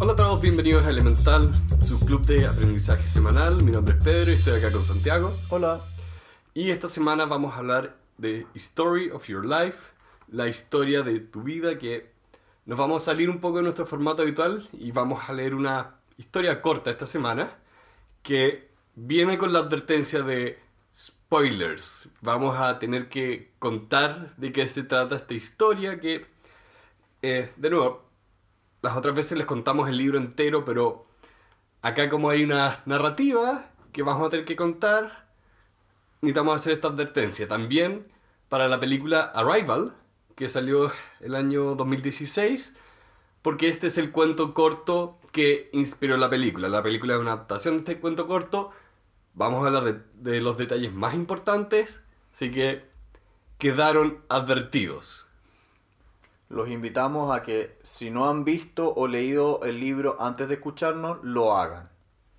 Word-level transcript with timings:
Hola 0.00 0.12
a 0.12 0.16
todos, 0.16 0.40
bienvenidos 0.40 0.86
a 0.86 0.90
Elemental, 0.90 1.52
su 1.84 1.98
club 2.06 2.24
de 2.24 2.46
aprendizaje 2.46 3.02
semanal. 3.08 3.64
Mi 3.64 3.72
nombre 3.72 3.96
es 3.96 4.04
Pedro 4.04 4.30
y 4.30 4.34
estoy 4.34 4.56
acá 4.56 4.70
con 4.70 4.84
Santiago. 4.84 5.36
Hola. 5.48 5.80
Y 6.54 6.70
esta 6.70 6.88
semana 6.88 7.24
vamos 7.24 7.54
a 7.54 7.58
hablar 7.58 7.96
de 8.16 8.46
Story 8.54 9.10
of 9.10 9.26
Your 9.26 9.44
Life, 9.44 9.78
la 10.28 10.46
historia 10.46 11.02
de 11.02 11.18
tu 11.18 11.42
vida, 11.42 11.78
que 11.78 12.12
nos 12.64 12.78
vamos 12.78 13.02
a 13.02 13.06
salir 13.06 13.28
un 13.28 13.40
poco 13.40 13.56
de 13.56 13.64
nuestro 13.64 13.86
formato 13.86 14.22
habitual 14.22 14.68
y 14.72 14.92
vamos 14.92 15.28
a 15.28 15.32
leer 15.32 15.52
una 15.56 15.96
historia 16.16 16.62
corta 16.62 16.92
esta 16.92 17.08
semana 17.08 17.56
que 18.22 18.68
viene 18.94 19.36
con 19.36 19.52
la 19.52 19.58
advertencia 19.58 20.22
de 20.22 20.60
spoilers. 20.94 22.08
Vamos 22.20 22.56
a 22.56 22.78
tener 22.78 23.08
que 23.08 23.50
contar 23.58 24.32
de 24.36 24.52
qué 24.52 24.68
se 24.68 24.84
trata 24.84 25.16
esta 25.16 25.34
historia 25.34 25.98
que, 25.98 26.24
eh, 27.22 27.52
de 27.56 27.70
nuevo, 27.70 28.07
las 28.82 28.96
otras 28.96 29.14
veces 29.14 29.36
les 29.38 29.46
contamos 29.46 29.88
el 29.88 29.96
libro 29.96 30.18
entero, 30.18 30.64
pero 30.64 31.06
acá 31.82 32.08
como 32.08 32.30
hay 32.30 32.44
una 32.44 32.82
narrativa 32.86 33.70
que 33.92 34.02
vamos 34.02 34.26
a 34.26 34.30
tener 34.30 34.44
que 34.44 34.56
contar, 34.56 35.28
necesitamos 36.20 36.60
hacer 36.60 36.74
esta 36.74 36.88
advertencia. 36.88 37.48
También 37.48 38.06
para 38.48 38.68
la 38.68 38.80
película 38.80 39.20
Arrival, 39.20 39.94
que 40.34 40.48
salió 40.48 40.92
el 41.20 41.34
año 41.34 41.74
2016, 41.74 42.74
porque 43.42 43.68
este 43.68 43.88
es 43.88 43.98
el 43.98 44.10
cuento 44.12 44.54
corto 44.54 45.18
que 45.32 45.68
inspiró 45.72 46.16
la 46.16 46.30
película. 46.30 46.68
La 46.68 46.82
película 46.82 47.14
es 47.14 47.20
una 47.20 47.32
adaptación 47.32 47.74
de 47.74 47.78
este 47.80 48.00
cuento 48.00 48.26
corto. 48.26 48.70
Vamos 49.34 49.64
a 49.64 49.66
hablar 49.68 49.84
de, 49.84 50.00
de 50.14 50.40
los 50.40 50.56
detalles 50.58 50.92
más 50.92 51.14
importantes, 51.14 52.02
así 52.34 52.50
que 52.50 52.88
quedaron 53.58 54.22
advertidos. 54.28 55.27
Los 56.48 56.70
invitamos 56.70 57.30
a 57.30 57.42
que 57.42 57.76
si 57.82 58.10
no 58.10 58.26
han 58.26 58.42
visto 58.42 58.94
o 58.94 59.06
leído 59.06 59.60
el 59.64 59.80
libro 59.80 60.16
antes 60.18 60.48
de 60.48 60.54
escucharnos, 60.54 61.18
lo 61.22 61.54
hagan. 61.54 61.90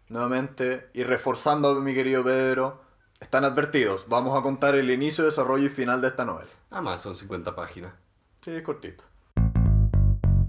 Nuevamente, 0.08 0.90
y 0.94 1.04
reforzando 1.04 1.70
a 1.70 1.80
mi 1.80 1.94
querido 1.94 2.24
Pedro, 2.24 2.82
están 3.20 3.46
advertidos. 3.46 4.08
Vamos 4.10 4.36
a 4.36 4.42
contar 4.42 4.74
el 4.74 4.90
inicio, 4.90 5.26
desarrollo 5.26 5.68
y 5.68 5.70
final 5.70 6.02
de 6.02 6.08
esta 6.08 6.26
novela. 6.26 6.50
Ah, 6.72 6.82
más 6.82 7.04
son 7.04 7.16
50 7.16 7.56
páginas. 7.56 7.94
Sí, 8.42 8.50
es 8.50 8.64
cortito. 8.64 9.04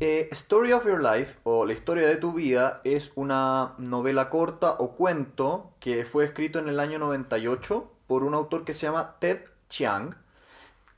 Eh, 0.01 0.31
Story 0.33 0.73
of 0.73 0.87
Your 0.87 1.03
Life, 1.03 1.41
o 1.43 1.67
La 1.67 1.75
historia 1.75 2.09
de 2.09 2.17
tu 2.17 2.33
vida, 2.33 2.81
es 2.85 3.13
una 3.15 3.75
novela 3.77 4.31
corta 4.31 4.71
o 4.79 4.97
cuento 4.97 5.75
que 5.81 6.07
fue 6.07 6.25
escrito 6.25 6.59
en 6.59 6.71
el 6.71 6.81
año 6.81 6.99
98 6.99 7.93
por 8.07 8.23
un 8.23 8.33
autor 8.33 8.65
que 8.65 8.73
se 8.73 8.87
llama 8.87 9.17
Ted 9.19 9.45
Chiang, 9.69 10.17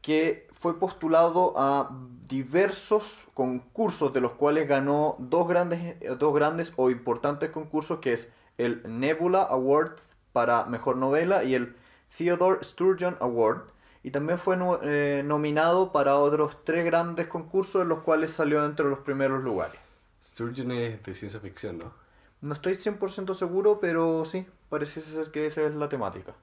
que 0.02 0.48
fue 0.52 0.78
postulado 0.78 1.54
a 1.56 1.90
diversos 2.28 3.24
concursos, 3.34 4.12
de 4.12 4.20
los 4.20 4.32
cuales 4.32 4.68
ganó 4.68 5.16
dos 5.18 5.48
grandes, 5.48 5.96
dos 6.18 6.34
grandes 6.34 6.72
o 6.76 6.90
importantes 6.90 7.50
concursos, 7.50 8.00
que 8.00 8.12
es 8.12 8.32
el 8.58 8.82
Nebula 8.86 9.42
Award 9.42 9.92
para 10.32 10.64
Mejor 10.66 10.96
Novela 10.96 11.44
y 11.44 11.54
el 11.54 11.76
Theodore 12.16 12.62
Sturgeon 12.64 13.16
Award. 13.20 13.62
Y 14.02 14.10
también 14.10 14.38
fue 14.38 14.56
no- 14.56 14.80
eh, 14.82 15.22
nominado 15.24 15.92
para 15.92 16.16
otros 16.16 16.56
tres 16.64 16.84
grandes 16.84 17.28
concursos, 17.28 17.82
en 17.82 17.88
los 17.88 18.00
cuales 18.00 18.32
salió 18.32 18.64
entre 18.66 18.86
los 18.88 18.98
primeros 19.00 19.42
lugares. 19.44 19.80
Sturgeon 20.22 20.72
es 20.72 21.02
de 21.04 21.14
ciencia 21.14 21.38
ficción, 21.40 21.78
¿no? 21.78 21.92
No 22.40 22.54
estoy 22.54 22.74
100% 22.74 23.34
seguro, 23.34 23.78
pero 23.80 24.24
sí, 24.24 24.46
parece 24.68 25.00
ser 25.00 25.30
que 25.30 25.46
esa 25.46 25.62
es 25.62 25.74
la 25.74 25.88
temática. 25.88 26.34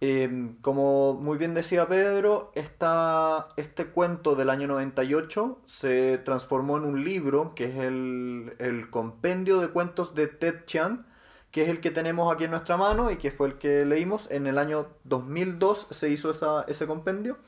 Eh, 0.00 0.52
como 0.62 1.14
muy 1.14 1.38
bien 1.38 1.54
decía 1.54 1.88
Pedro, 1.88 2.52
esta, 2.54 3.48
este 3.56 3.86
cuento 3.86 4.36
del 4.36 4.48
año 4.50 4.68
98 4.68 5.60
se 5.64 6.18
transformó 6.18 6.76
en 6.78 6.84
un 6.84 7.04
libro, 7.04 7.52
que 7.56 7.64
es 7.66 7.76
el, 7.76 8.54
el 8.60 8.90
compendio 8.90 9.58
de 9.60 9.68
cuentos 9.68 10.14
de 10.14 10.28
Ted 10.28 10.64
Chiang, 10.66 11.04
que 11.50 11.62
es 11.62 11.68
el 11.68 11.80
que 11.80 11.90
tenemos 11.90 12.32
aquí 12.32 12.44
en 12.44 12.52
nuestra 12.52 12.76
mano 12.76 13.10
y 13.10 13.16
que 13.16 13.32
fue 13.32 13.48
el 13.48 13.58
que 13.58 13.84
leímos. 13.84 14.30
En 14.30 14.46
el 14.46 14.58
año 14.58 14.86
2002 15.04 15.88
se 15.90 16.08
hizo 16.10 16.30
esa- 16.30 16.64
ese 16.68 16.86
compendio. 16.86 17.38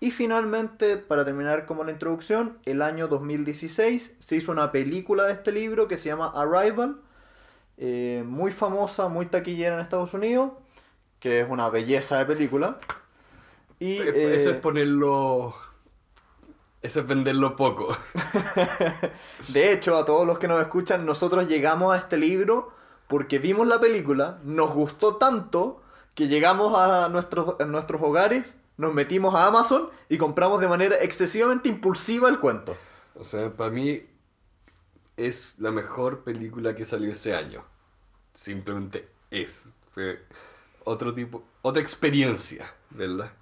Y 0.00 0.10
finalmente, 0.10 0.96
para 0.96 1.24
terminar 1.24 1.66
como 1.66 1.84
la 1.84 1.92
introducción, 1.92 2.58
el 2.64 2.82
año 2.82 3.06
2016 3.06 4.16
se 4.18 4.36
hizo 4.36 4.50
una 4.50 4.72
película 4.72 5.24
de 5.24 5.32
este 5.34 5.52
libro 5.52 5.86
que 5.88 5.96
se 5.98 6.08
llama 6.08 6.32
Arrival, 6.34 7.00
eh, 7.78 8.24
muy 8.26 8.50
famosa, 8.52 9.08
muy 9.08 9.26
taquillera 9.26 9.74
en 9.74 9.80
Estados 9.80 10.14
Unidos, 10.14 10.52
que 11.20 11.40
es 11.40 11.48
una 11.48 11.70
belleza 11.70 12.18
de 12.18 12.26
película. 12.26 12.78
Y, 13.78 13.98
Eh, 13.98 14.34
Eso 14.34 14.50
eh, 14.50 14.52
es 14.54 14.58
ponerlo. 14.58 15.54
Eso 16.82 17.00
es 17.00 17.06
venderlo 17.06 17.56
poco. 17.56 17.94
De 19.48 19.72
hecho, 19.72 19.96
a 19.96 20.04
todos 20.06 20.26
los 20.26 20.38
que 20.38 20.48
nos 20.48 20.60
escuchan, 20.60 21.04
nosotros 21.04 21.46
llegamos 21.46 21.94
a 21.94 21.98
este 21.98 22.16
libro 22.16 22.72
porque 23.06 23.38
vimos 23.38 23.66
la 23.66 23.80
película, 23.80 24.38
nos 24.44 24.72
gustó 24.72 25.16
tanto 25.16 25.82
que 26.14 26.28
llegamos 26.28 26.78
a 26.78 27.08
nuestros, 27.08 27.60
a 27.60 27.64
nuestros 27.66 28.00
hogares, 28.00 28.56
nos 28.78 28.94
metimos 28.94 29.34
a 29.34 29.46
Amazon 29.46 29.90
y 30.08 30.16
compramos 30.16 30.60
de 30.60 30.68
manera 30.68 30.96
excesivamente 31.02 31.68
impulsiva 31.68 32.28
el 32.28 32.38
cuento. 32.38 32.76
O 33.14 33.24
sea, 33.24 33.50
para 33.50 33.70
mí 33.70 34.02
es 35.16 35.58
la 35.58 35.70
mejor 35.70 36.24
película 36.24 36.74
que 36.74 36.84
salió 36.86 37.10
ese 37.10 37.34
año. 37.34 37.62
Simplemente 38.32 39.08
es. 39.30 39.68
Fue 39.88 40.24
otro 40.84 41.14
tipo, 41.14 41.42
otra 41.62 41.82
experiencia, 41.82 42.72
¿verdad? 42.90 43.32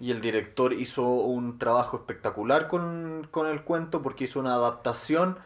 Y 0.00 0.10
el 0.10 0.20
director 0.20 0.72
hizo 0.72 1.02
un 1.04 1.58
trabajo 1.58 1.96
espectacular 1.98 2.68
con, 2.68 3.26
con 3.30 3.46
el 3.46 3.62
cuento 3.62 4.02
porque 4.02 4.24
hizo 4.24 4.40
una 4.40 4.54
adaptación 4.54 5.38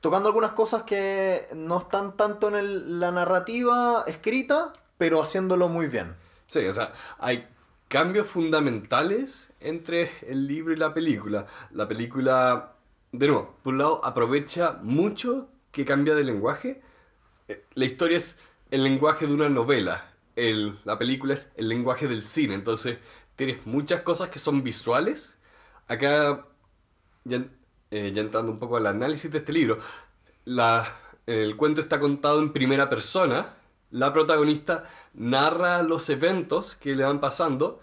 tocando 0.00 0.28
algunas 0.28 0.52
cosas 0.52 0.82
que 0.84 1.46
no 1.54 1.78
están 1.78 2.16
tanto 2.16 2.48
en 2.48 2.56
el- 2.56 3.00
la 3.00 3.10
narrativa 3.12 4.04
escrita, 4.06 4.72
pero 4.98 5.22
haciéndolo 5.22 5.68
muy 5.68 5.86
bien. 5.86 6.16
Sí, 6.46 6.66
o 6.66 6.74
sea, 6.74 6.92
hay 7.18 7.46
cambios 7.88 8.26
fundamentales 8.26 9.52
entre 9.60 10.10
el 10.28 10.46
libro 10.46 10.72
y 10.72 10.76
la 10.76 10.92
película. 10.94 11.46
La 11.70 11.88
película, 11.88 12.72
de 13.12 13.28
nuevo, 13.28 13.56
por 13.62 13.72
un 13.74 13.78
lado, 13.78 14.04
aprovecha 14.04 14.78
mucho 14.82 15.48
que 15.70 15.84
cambia 15.84 16.14
de 16.14 16.24
lenguaje. 16.24 16.82
Eh, 17.48 17.64
La 17.74 17.84
historia 17.86 18.18
es 18.18 18.38
el 18.70 18.84
lenguaje 18.84 19.26
de 19.26 19.34
una 19.34 19.48
novela. 19.48 20.11
El- 20.36 20.78
la 20.84 20.98
película 20.98 21.34
es 21.34 21.50
el 21.56 21.68
lenguaje 21.68 22.08
del 22.08 22.22
cine. 22.22 22.54
Entonces, 22.54 22.98
tienes 23.36 23.66
muchas 23.66 24.02
cosas 24.02 24.30
que 24.30 24.38
son 24.38 24.62
visuales. 24.62 25.38
Acá, 25.88 26.46
ya, 27.24 27.44
eh, 27.90 28.12
ya 28.14 28.20
entrando 28.22 28.52
un 28.52 28.58
poco 28.58 28.76
al 28.76 28.86
análisis 28.86 29.30
de 29.30 29.38
este 29.38 29.52
libro, 29.52 29.78
la- 30.44 30.96
el 31.26 31.56
cuento 31.56 31.80
está 31.80 32.00
contado 32.00 32.40
en 32.40 32.52
primera 32.52 32.88
persona. 32.90 33.56
La 33.90 34.12
protagonista 34.12 34.88
narra 35.14 35.82
los 35.82 36.08
eventos 36.10 36.76
que 36.76 36.96
le 36.96 37.04
van 37.04 37.20
pasando. 37.20 37.80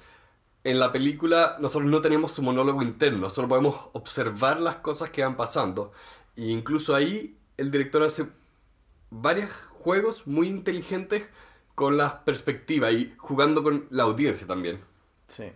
En 0.64 0.80
la 0.80 0.92
película 0.92 1.58
nosotros 1.60 1.90
no 1.90 2.02
tenemos 2.02 2.34
su 2.34 2.42
monólogo 2.42 2.82
interno, 2.84 3.30
solo 3.30 3.48
podemos 3.48 3.90
observar 3.94 4.60
las 4.60 4.78
cosas 4.78 5.10
que 5.12 5.24
van 5.24 5.38
pasando. 5.38 5.92
E 6.36 6.46
incluso 6.48 6.96
ahí 6.96 7.38
el 7.58 7.72
director 7.72 8.04
hace 8.04 8.30
varios 9.10 9.52
juegos 9.72 10.28
muy 10.28 10.48
inteligentes 10.48 11.30
con 11.80 11.96
la 11.96 12.26
perspectiva 12.26 12.92
y 12.92 13.16
jugando 13.18 13.64
con 13.64 13.88
la 13.90 14.04
audiencia 14.04 14.46
también. 14.46 14.82
Sí. 15.30 15.50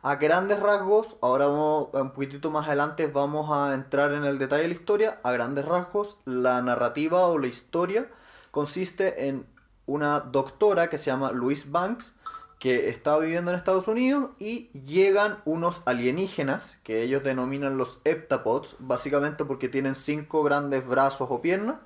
A 0.00 0.16
grandes 0.16 0.58
rasgos, 0.58 1.18
ahora 1.20 1.48
vamos, 1.48 1.88
un 1.92 2.12
poquitito 2.12 2.50
más 2.50 2.66
adelante 2.66 3.08
vamos 3.08 3.50
a 3.52 3.74
entrar 3.74 4.14
en 4.14 4.24
el 4.24 4.38
detalle 4.38 4.62
de 4.62 4.68
la 4.68 4.74
historia. 4.74 5.20
A 5.22 5.32
grandes 5.32 5.66
rasgos, 5.66 6.16
la 6.24 6.62
narrativa 6.62 7.26
o 7.26 7.36
la 7.36 7.48
historia 7.48 8.08
consiste 8.50 9.28
en 9.28 9.44
una 9.84 10.20
doctora 10.20 10.88
que 10.88 10.96
se 10.96 11.10
llama 11.10 11.30
Louise 11.30 11.68
Banks, 11.68 12.16
que 12.58 12.88
está 12.88 13.18
viviendo 13.18 13.50
en 13.50 13.58
Estados 13.58 13.86
Unidos 13.86 14.30
y 14.38 14.70
llegan 14.72 15.42
unos 15.44 15.82
alienígenas 15.84 16.78
que 16.84 17.02
ellos 17.02 17.22
denominan 17.22 17.76
los 17.76 18.00
heptapods, 18.04 18.76
básicamente 18.78 19.44
porque 19.44 19.68
tienen 19.68 19.94
cinco 19.94 20.42
grandes 20.42 20.88
brazos 20.88 21.28
o 21.30 21.42
piernas, 21.42 21.76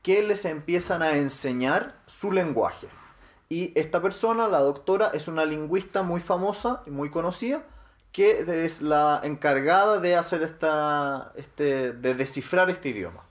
que 0.00 0.22
les 0.22 0.46
empiezan 0.46 1.02
a 1.02 1.18
enseñar 1.18 2.00
su 2.06 2.32
lenguaje. 2.32 2.88
Y 3.52 3.70
esta 3.74 4.00
persona, 4.00 4.48
la 4.48 4.60
doctora, 4.60 5.10
es 5.12 5.28
una 5.28 5.44
lingüista 5.44 6.02
muy 6.02 6.22
famosa 6.22 6.82
y 6.86 6.90
muy 6.90 7.10
conocida, 7.10 7.62
que 8.10 8.64
es 8.64 8.80
la 8.80 9.20
encargada 9.24 10.00
de 10.00 10.16
hacer 10.16 10.42
esta, 10.42 11.32
este, 11.34 11.92
de 11.92 12.14
descifrar 12.14 12.70
este 12.70 12.88
idioma. 12.88 13.22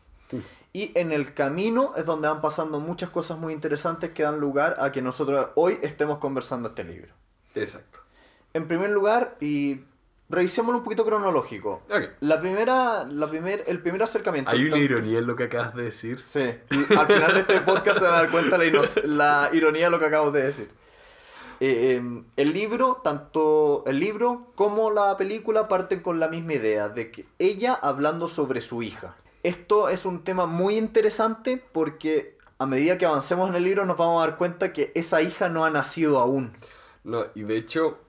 Y 0.73 0.91
en 0.93 1.11
el 1.11 1.33
camino 1.33 1.93
es 1.95 2.05
donde 2.05 2.27
van 2.27 2.39
pasando 2.39 2.79
muchas 2.79 3.09
cosas 3.09 3.39
muy 3.39 3.51
interesantes 3.51 4.11
que 4.11 4.21
dan 4.21 4.39
lugar 4.39 4.75
a 4.79 4.91
que 4.91 5.01
nosotros 5.01 5.47
hoy 5.55 5.79
estemos 5.81 6.19
conversando 6.19 6.69
este 6.69 6.83
libro. 6.83 7.11
Exacto. 7.55 7.97
En 8.53 8.67
primer 8.67 8.91
lugar, 8.91 9.37
y 9.39 9.79
revisémoslo 10.31 10.79
un 10.79 10.83
poquito 10.83 11.05
cronológico. 11.05 11.81
Ok. 11.89 12.11
La 12.21 12.39
primera, 12.39 13.03
la 13.05 13.29
primer, 13.29 13.63
el 13.67 13.79
primer 13.79 14.01
acercamiento. 14.03 14.49
Hay 14.49 14.65
una 14.65 14.77
ironía 14.77 15.19
en 15.19 15.27
lo 15.27 15.35
que 15.35 15.43
acabas 15.43 15.75
de 15.75 15.83
decir. 15.83 16.21
Sí, 16.23 16.41
al 16.41 17.07
final 17.07 17.33
de 17.33 17.39
este 17.41 17.61
podcast 17.61 17.99
se 17.99 18.05
van 18.05 18.13
a 18.13 18.17
dar 18.17 18.31
cuenta 18.31 18.57
la, 18.57 18.81
la 19.03 19.49
ironía 19.53 19.85
de 19.85 19.91
lo 19.91 19.99
que 19.99 20.05
acabo 20.05 20.31
de 20.31 20.43
decir. 20.43 20.69
Eh, 21.59 22.01
eh, 22.01 22.23
el 22.37 22.53
libro, 22.53 23.01
tanto 23.03 23.83
el 23.85 23.99
libro 23.99 24.47
como 24.55 24.89
la 24.89 25.15
película 25.15 25.67
parten 25.67 25.99
con 25.99 26.19
la 26.19 26.27
misma 26.27 26.53
idea, 26.53 26.89
de 26.89 27.11
que 27.11 27.27
ella 27.37 27.75
hablando 27.75 28.27
sobre 28.27 28.61
su 28.61 28.81
hija. 28.81 29.15
esto 29.43 29.87
es 29.89 30.05
un 30.07 30.23
tema 30.23 30.47
muy 30.47 30.75
interesante 30.75 31.63
porque 31.71 32.35
a 32.57 32.65
medida 32.65 32.97
que 32.97 33.05
avancemos 33.05 33.47
en 33.47 33.55
el 33.55 33.63
libro 33.63 33.85
nos 33.85 33.97
vamos 33.97 34.23
a 34.23 34.27
dar 34.27 34.37
cuenta 34.39 34.73
que 34.73 34.91
esa 34.95 35.21
hija 35.21 35.49
no 35.49 35.63
ha 35.63 35.69
nacido 35.69 36.17
aún. 36.19 36.51
No, 37.03 37.25
y 37.35 37.43
de 37.43 37.57
hecho, 37.57 37.99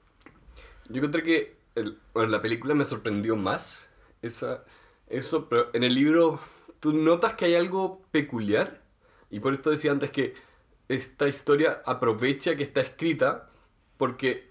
yo 0.88 0.96
encontré 0.96 1.22
que 1.22 1.61
el- 1.74 1.98
la 2.14 2.42
película 2.42 2.74
me 2.74 2.84
sorprendió 2.84 3.36
más. 3.36 3.90
Esa, 4.22 4.64
eso, 5.08 5.48
pero 5.48 5.68
en 5.74 5.84
el 5.84 5.94
libro 5.94 6.40
tú 6.80 6.92
notas 6.92 7.34
que 7.34 7.46
hay 7.46 7.54
algo 7.54 8.02
peculiar. 8.10 8.82
Y 9.30 9.40
por 9.40 9.54
esto 9.54 9.70
decía 9.70 9.92
antes 9.92 10.10
que 10.10 10.34
esta 10.88 11.28
historia 11.28 11.82
aprovecha 11.86 12.56
que 12.56 12.62
está 12.64 12.80
escrita 12.80 13.50
porque 13.96 14.50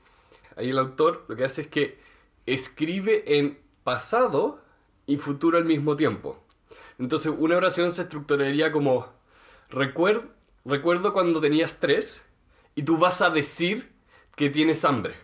ahí 0.56 0.69
el 0.69 0.79
autor 0.79 1.25
lo 1.27 1.35
que 1.35 1.45
hace 1.45 1.62
es 1.63 1.68
que 1.68 2.00
escribe 2.45 3.38
en 3.38 3.59
pasado 3.83 4.63
y 5.06 5.18
futuro 5.18 5.57
al 5.57 5.65
mismo 5.65 5.95
tiempo. 5.95 6.44
Entonces 7.00 7.33
una 7.38 7.57
oración 7.57 7.91
se 7.91 8.03
estructuraría 8.03 8.71
como 8.71 9.07
recuerdo, 9.69 10.31
recuerdo 10.65 11.13
cuando 11.13 11.41
tenías 11.41 11.79
tres 11.79 12.25
y 12.75 12.83
tú 12.83 12.97
vas 12.97 13.21
a 13.21 13.29
decir 13.29 13.91
que 14.35 14.50
tienes 14.50 14.85
hambre. 14.85 15.15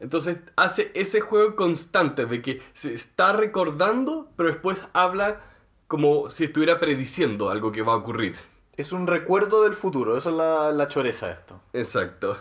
Entonces 0.00 0.38
hace 0.56 0.90
ese 0.94 1.20
juego 1.20 1.54
constante 1.54 2.26
de 2.26 2.42
que 2.42 2.62
se 2.72 2.94
está 2.94 3.32
recordando, 3.32 4.28
pero 4.36 4.48
después 4.48 4.82
habla 4.94 5.42
como 5.86 6.30
si 6.30 6.44
estuviera 6.44 6.80
prediciendo 6.80 7.50
algo 7.50 7.70
que 7.70 7.82
va 7.82 7.92
a 7.92 7.96
ocurrir. 7.96 8.36
Es 8.76 8.92
un 8.92 9.06
recuerdo 9.06 9.62
del 9.62 9.74
futuro, 9.74 10.16
esa 10.16 10.30
es 10.30 10.36
la, 10.36 10.72
la 10.72 10.88
choreza 10.88 11.26
de 11.26 11.32
esto. 11.34 11.60
Exacto. 11.74 12.38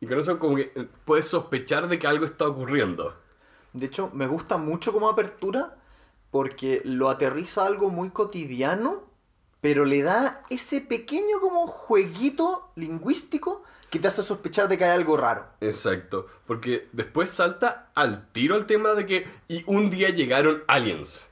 Y 0.00 0.06
con 0.06 0.20
eso 0.20 0.38
como 0.38 0.56
que 0.56 0.72
eh, 0.74 0.88
puedes 1.04 1.26
sospechar 1.26 1.88
de 1.88 1.98
que 1.98 2.06
algo 2.06 2.24
está 2.24 2.46
ocurriendo. 2.46 3.14
De 3.72 3.86
hecho, 3.86 4.10
me 4.12 4.26
gusta 4.26 4.56
mucho 4.56 4.92
como 4.92 5.08
apertura 5.08 5.76
porque 6.30 6.82
lo 6.84 7.08
aterriza 7.08 7.62
a 7.62 7.66
algo 7.66 7.90
muy 7.90 8.10
cotidiano, 8.10 9.04
pero 9.60 9.84
le 9.84 10.02
da 10.02 10.42
ese 10.50 10.82
pequeño 10.82 11.40
como 11.40 11.66
jueguito 11.66 12.70
lingüístico 12.76 13.64
que 13.90 13.98
te 13.98 14.08
hace 14.08 14.22
sospechar 14.22 14.68
de 14.68 14.78
que 14.78 14.84
hay 14.84 14.90
algo 14.90 15.16
raro. 15.16 15.46
Exacto. 15.60 16.26
Porque 16.46 16.88
después 16.92 17.30
salta 17.30 17.90
al 17.94 18.30
tiro 18.32 18.56
el 18.56 18.66
tema 18.66 18.94
de 18.94 19.06
que 19.06 19.26
y 19.48 19.62
un 19.66 19.90
día 19.90 20.10
llegaron 20.10 20.64
aliens. 20.66 21.28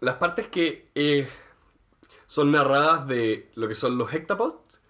Las 0.00 0.16
partes 0.16 0.48
que 0.48 0.88
eh, 0.94 1.28
son 2.26 2.52
narradas 2.52 3.06
de 3.06 3.50
lo 3.54 3.68
que 3.68 3.74
son 3.74 3.98
los 3.98 4.12
hectapods, 4.12 4.80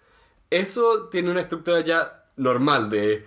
eso 0.49 1.07
tiene 1.09 1.31
una 1.31 1.41
estructura 1.41 1.81
ya 1.81 2.25
normal 2.35 2.89
de 2.89 3.25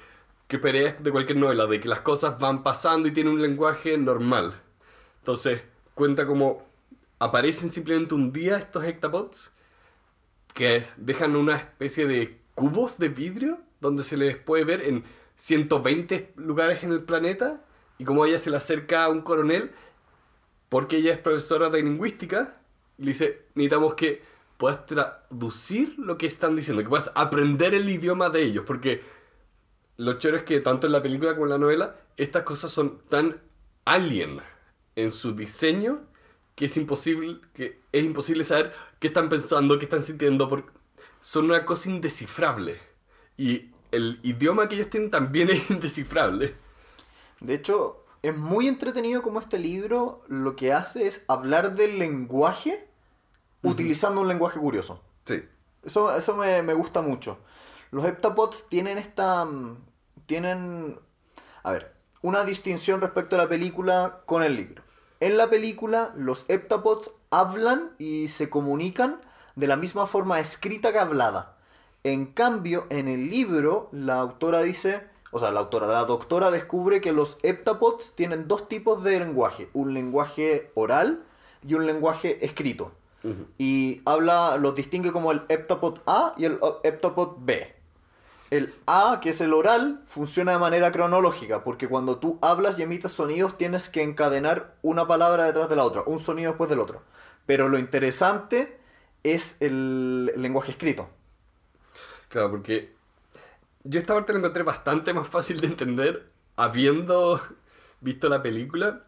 que 0.48 0.56
esperes 0.56 1.02
de 1.02 1.12
cualquier 1.12 1.38
novela, 1.38 1.66
de 1.66 1.80
que 1.80 1.88
las 1.88 2.00
cosas 2.00 2.38
van 2.38 2.62
pasando 2.62 3.08
y 3.08 3.12
tiene 3.12 3.30
un 3.30 3.40
lenguaje 3.40 3.96
normal. 3.96 4.60
Entonces, 5.18 5.62
cuenta 5.94 6.26
como 6.26 6.66
aparecen 7.18 7.70
simplemente 7.70 8.14
un 8.14 8.32
día 8.32 8.56
estos 8.56 8.84
hectapods 8.84 9.52
que 10.54 10.84
dejan 10.96 11.36
una 11.36 11.56
especie 11.56 12.06
de 12.06 12.39
cubos 12.60 12.98
de 12.98 13.08
vidrio 13.08 13.58
donde 13.80 14.04
se 14.04 14.18
les 14.18 14.36
puede 14.36 14.64
ver 14.64 14.82
en 14.82 15.02
120 15.36 16.34
lugares 16.36 16.84
en 16.84 16.92
el 16.92 17.02
planeta 17.02 17.64
y 17.96 18.04
como 18.04 18.26
ella 18.26 18.38
se 18.38 18.50
le 18.50 18.58
acerca 18.58 19.04
a 19.04 19.08
un 19.08 19.22
coronel 19.22 19.70
porque 20.68 20.98
ella 20.98 21.14
es 21.14 21.18
profesora 21.18 21.70
de 21.70 21.82
lingüística 21.82 22.60
le 22.98 23.06
dice 23.06 23.46
necesitamos 23.54 23.94
que 23.94 24.22
puedas 24.58 24.84
traducir 24.84 25.94
lo 25.98 26.18
que 26.18 26.26
están 26.26 26.54
diciendo 26.54 26.82
que 26.82 26.90
puedas 26.90 27.10
aprender 27.14 27.72
el 27.72 27.88
idioma 27.88 28.28
de 28.28 28.42
ellos 28.42 28.64
porque 28.66 29.04
lo 29.96 30.18
choro 30.18 30.36
es 30.36 30.42
que 30.42 30.60
tanto 30.60 30.86
en 30.86 30.92
la 30.92 31.02
película 31.02 31.32
como 31.32 31.46
en 31.46 31.52
la 31.52 31.58
novela 31.58 31.96
estas 32.18 32.42
cosas 32.42 32.70
son 32.70 33.00
tan 33.08 33.40
alien 33.86 34.38
en 34.96 35.10
su 35.10 35.32
diseño 35.32 36.02
que 36.54 36.66
es 36.66 36.76
imposible 36.76 37.38
que 37.54 37.80
es 37.90 38.04
imposible 38.04 38.44
saber 38.44 38.74
qué 38.98 39.06
están 39.06 39.30
pensando, 39.30 39.78
qué 39.78 39.86
están 39.86 40.02
sintiendo 40.02 40.46
son 41.20 41.46
una 41.46 41.64
cosa 41.64 41.90
indescifrable 41.90 42.80
y 43.36 43.70
el 43.92 44.20
idioma 44.22 44.68
que 44.68 44.76
ellos 44.76 44.90
tienen 44.90 45.10
también 45.10 45.50
es 45.50 45.70
indescifrable. 45.70 46.54
De 47.40 47.54
hecho, 47.54 48.04
es 48.22 48.36
muy 48.36 48.68
entretenido 48.68 49.22
como 49.22 49.40
este 49.40 49.58
libro 49.58 50.22
lo 50.28 50.56
que 50.56 50.72
hace 50.72 51.06
es 51.06 51.24
hablar 51.28 51.74
del 51.74 51.98
lenguaje 51.98 52.86
utilizando 53.62 54.20
un 54.20 54.28
lenguaje 54.28 54.58
curioso. 54.60 55.02
Sí. 55.24 55.42
Eso, 55.82 56.14
eso 56.14 56.36
me, 56.36 56.62
me 56.62 56.74
gusta 56.74 57.00
mucho. 57.00 57.38
Los 57.90 58.04
heptapods 58.04 58.68
tienen 58.68 58.98
esta... 58.98 59.44
mm, 59.44 59.78
Tienen... 60.26 60.98
A 61.62 61.72
ver, 61.72 61.94
una 62.22 62.44
distinción 62.44 63.00
respecto 63.00 63.36
a 63.36 63.38
la 63.38 63.48
película 63.48 64.22
con 64.26 64.42
el 64.42 64.56
libro. 64.56 64.82
En 65.20 65.36
la 65.36 65.50
película, 65.50 66.12
los 66.16 66.46
heptapods 66.48 67.10
hablan 67.30 67.92
y 67.98 68.28
se 68.28 68.48
comunican 68.48 69.20
de 69.56 69.66
la 69.66 69.76
misma 69.76 70.06
forma 70.06 70.40
escrita 70.40 70.92
que 70.92 70.98
hablada. 70.98 71.56
En 72.04 72.26
cambio, 72.26 72.86
en 72.90 73.08
el 73.08 73.30
libro, 73.30 73.88
la 73.92 74.20
autora 74.20 74.62
dice... 74.62 75.08
O 75.32 75.38
sea, 75.38 75.52
la 75.52 75.60
autora, 75.60 75.86
la 75.86 76.04
doctora 76.06 76.50
descubre 76.50 77.00
que 77.00 77.12
los 77.12 77.38
heptapods 77.44 78.16
tienen 78.16 78.48
dos 78.48 78.68
tipos 78.68 79.04
de 79.04 79.20
lenguaje. 79.20 79.70
Un 79.74 79.94
lenguaje 79.94 80.72
oral 80.74 81.22
y 81.64 81.74
un 81.74 81.86
lenguaje 81.86 82.44
escrito. 82.44 82.90
Y 83.56 84.02
habla, 84.06 84.56
los 84.56 84.74
distingue 84.74 85.12
como 85.12 85.30
el 85.30 85.42
heptapod 85.48 85.98
A 86.06 86.34
y 86.36 86.46
el 86.46 86.58
heptapod 86.82 87.36
B. 87.38 87.76
El 88.50 88.74
A, 88.86 89.20
que 89.22 89.30
es 89.30 89.40
el 89.40 89.52
oral, 89.52 90.02
funciona 90.06 90.50
de 90.52 90.58
manera 90.58 90.90
cronológica, 90.90 91.62
porque 91.62 91.86
cuando 91.86 92.16
tú 92.16 92.38
hablas 92.42 92.78
y 92.78 92.82
emites 92.82 93.12
sonidos 93.12 93.56
tienes 93.56 93.88
que 93.88 94.02
encadenar 94.02 94.74
una 94.82 95.06
palabra 95.06 95.44
detrás 95.44 95.68
de 95.68 95.76
la 95.76 95.84
otra, 95.84 96.02
un 96.06 96.18
sonido 96.18 96.50
después 96.50 96.68
del 96.68 96.80
otro. 96.80 97.02
Pero 97.46 97.68
lo 97.68 97.78
interesante 97.78 98.79
es 99.22 99.56
el 99.60 100.26
lenguaje 100.36 100.72
escrito. 100.72 101.08
Claro, 102.28 102.50
porque 102.50 102.94
yo 103.84 103.98
esta 103.98 104.14
parte 104.14 104.32
la 104.32 104.38
encontré 104.38 104.62
bastante 104.62 105.12
más 105.14 105.28
fácil 105.28 105.60
de 105.60 105.66
entender 105.66 106.30
habiendo 106.56 107.40
visto 108.00 108.28
la 108.28 108.42
película 108.42 109.06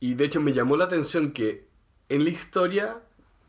y 0.00 0.14
de 0.14 0.24
hecho 0.24 0.40
me 0.40 0.52
llamó 0.52 0.76
la 0.76 0.84
atención 0.84 1.32
que 1.32 1.68
en 2.08 2.24
la 2.24 2.30
historia 2.30 3.02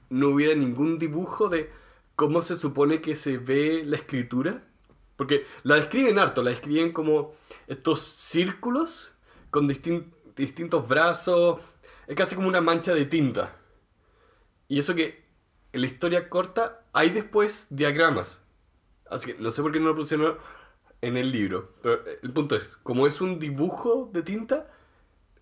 no 0.09 0.29
hubiera 0.29 0.55
ningún 0.55 0.97
dibujo 0.97 1.49
de 1.49 1.71
cómo 2.15 2.41
se 2.41 2.55
supone 2.55 3.01
que 3.01 3.15
se 3.15 3.37
ve 3.37 3.83
la 3.85 3.97
escritura. 3.97 4.63
Porque 5.15 5.45
la 5.63 5.75
describen 5.75 6.17
harto, 6.17 6.41
la 6.43 6.51
describen 6.51 6.93
como 6.93 7.33
estos 7.67 8.01
círculos 8.01 9.13
con 9.51 9.67
distin- 9.67 10.13
distintos 10.35 10.87
brazos, 10.87 11.61
es 12.07 12.15
casi 12.15 12.35
como 12.35 12.47
una 12.47 12.61
mancha 12.61 12.93
de 12.93 13.05
tinta. 13.05 13.55
Y 14.67 14.79
eso 14.79 14.95
que 14.95 15.28
en 15.73 15.81
la 15.81 15.87
historia 15.87 16.29
corta 16.29 16.83
hay 16.93 17.09
después 17.09 17.67
diagramas. 17.69 18.41
Así 19.09 19.33
que 19.33 19.41
no 19.41 19.51
sé 19.51 19.61
por 19.61 19.71
qué 19.71 19.79
no 19.79 19.87
lo 19.87 19.95
pusieron 19.95 20.37
en 21.01 21.17
el 21.17 21.31
libro. 21.31 21.73
Pero 21.81 22.07
eh, 22.07 22.19
el 22.21 22.31
punto 22.31 22.55
es, 22.55 22.77
como 22.83 23.07
es 23.07 23.21
un 23.21 23.39
dibujo 23.39 24.09
de 24.11 24.23
tinta, 24.23 24.71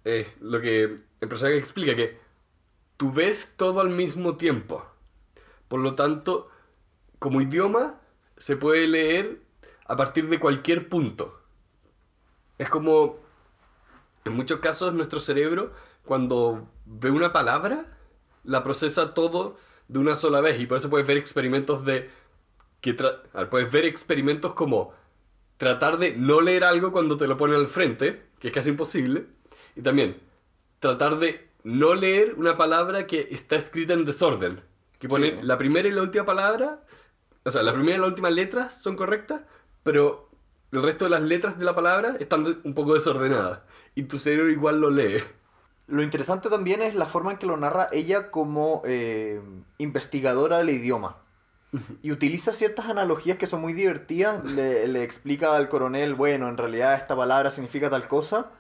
eh, 0.06 0.34
lo 0.40 0.62
que 0.62 0.84
el 0.84 1.30
personaje 1.30 1.58
explica 1.58 1.96
que 1.96 2.20
tú 2.98 3.12
ves 3.12 3.54
todo 3.58 3.82
al 3.82 3.90
mismo 3.90 4.38
tiempo. 4.38 4.86
Por 5.68 5.82
lo 5.82 5.96
tanto, 5.96 6.50
como 7.20 7.42
idioma, 7.42 8.00
se 8.38 8.56
puede 8.56 8.88
leer 8.88 9.42
a 9.86 9.96
partir 9.96 10.30
de 10.30 10.40
cualquier 10.40 10.90
punto. 10.90 11.42
Es 12.58 12.70
como, 12.70 13.20
en 14.26 14.34
muchos 14.34 14.60
casos, 14.60 14.94
nuestro 14.94 15.20
cerebro, 15.20 15.74
cuando 16.06 16.70
ve 16.86 17.12
una 17.12 17.34
palabra, 17.34 17.98
la 18.44 18.64
procesa 18.64 19.14
todo 19.14 19.58
de 19.88 20.00
una 20.00 20.16
sola 20.16 20.42
vez. 20.42 20.60
Y 20.60 20.66
por 20.66 20.78
eso 20.78 20.90
puedes 20.90 21.08
ver 21.08 21.18
experimentos 21.18 21.86
de... 21.86 22.10
Que 22.82 22.96
tra- 22.96 23.22
puedes 23.50 23.72
ver 23.72 23.86
experimentos 23.86 24.54
como 24.54 24.94
tratar 25.58 25.98
de 25.98 26.16
no 26.16 26.42
leer 26.42 26.64
algo 26.64 26.92
cuando 26.92 27.18
te 27.18 27.28
lo 27.28 27.36
ponen 27.38 27.56
al 27.58 27.68
frente, 27.68 28.28
que 28.40 28.50
es 28.50 28.54
casi 28.54 28.70
imposible. 28.70 29.26
Y 29.76 29.82
también 29.82 30.20
tratar 30.80 31.18
de 31.18 31.48
no 31.64 31.96
leer 31.96 32.36
una 32.38 32.56
palabra 32.58 33.08
que 33.08 33.30
está 33.32 33.56
escrita 33.56 33.94
en 33.94 34.06
desorden. 34.06 34.62
Que 35.00 35.08
pone 35.10 35.32
Sí. 35.38 35.44
la 35.44 35.58
primera 35.58 35.88
y 35.88 35.92
la 35.92 36.02
última 36.04 36.26
palabra, 36.26 36.84
o 37.44 37.52
sea, 37.52 37.62
la 37.64 37.74
primera 37.74 37.98
y 37.98 38.02
la 38.02 38.08
última 38.08 38.30
letras 38.30 38.82
son 38.82 38.96
correctas, 38.96 39.42
pero 39.84 40.30
el 40.72 40.84
resto 40.84 41.06
de 41.06 41.12
las 41.12 41.22
letras 41.22 41.58
de 41.58 41.66
la 41.66 41.76
palabra 41.76 42.16
están 42.20 42.46
un 42.64 42.74
poco 42.74 42.94
desordenadas. 42.94 43.60
Y 43.96 44.04
tu 44.04 44.20
cerebro 44.20 44.50
igual 44.52 44.80
lo 44.80 44.90
lee. 44.92 45.24
Lo 45.88 46.04
interesante 46.04 46.50
también 46.50 46.82
es 46.82 46.96
la 46.96 47.06
forma 47.06 47.32
en 47.32 47.38
que 47.38 47.46
lo 47.46 47.58
narra 47.58 47.88
ella 47.92 48.30
como 48.30 48.82
eh, 48.86 49.42
investigadora 49.78 50.58
del 50.60 50.70
idioma. 50.70 51.18
Y 52.02 52.12
utiliza 52.12 52.52
ciertas 52.52 52.88
analogías 52.88 53.38
que 53.38 53.46
son 53.46 53.62
muy 53.62 53.74
divertidas. 53.74 54.44
Le, 54.44 54.88
le 54.88 55.04
explica 55.04 55.56
al 55.56 55.70
coronel, 55.70 56.16
bueno, 56.16 56.48
en 56.50 56.58
realidad 56.58 56.96
esta 56.96 57.16
palabra 57.16 57.52
significa 57.52 57.90
tal 57.90 58.08
cosa. 58.08 58.52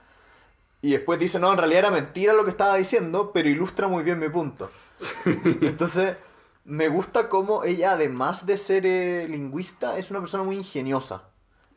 Y 0.81 0.91
después 0.91 1.17
dice, 1.19 1.39
no, 1.39 1.51
en 1.51 1.57
realidad 1.57 1.79
era 1.79 1.91
mentira 1.91 2.34
lo 2.34 2.43
que 2.43 2.51
estaba 2.51 2.75
diciendo, 2.75 3.31
pero 3.34 3.50
ilustra 3.50 3.88
muy 3.88 4.03
bien 4.03 4.19
mi 4.19 4.29
punto. 4.29 4.69
Entonces, 5.62 6.15
me 6.65 6.89
gusta 6.89 7.29
cómo 7.29 7.63
ella, 7.63 7.93
además 7.93 8.46
de 8.46 8.57
ser 8.57 8.86
eh, 8.86 9.27
lingüista, 9.27 9.98
es 9.98 10.12
una 10.12 10.19
persona 10.19 10.43
muy 10.43 10.57
ingeniosa. 10.57 11.24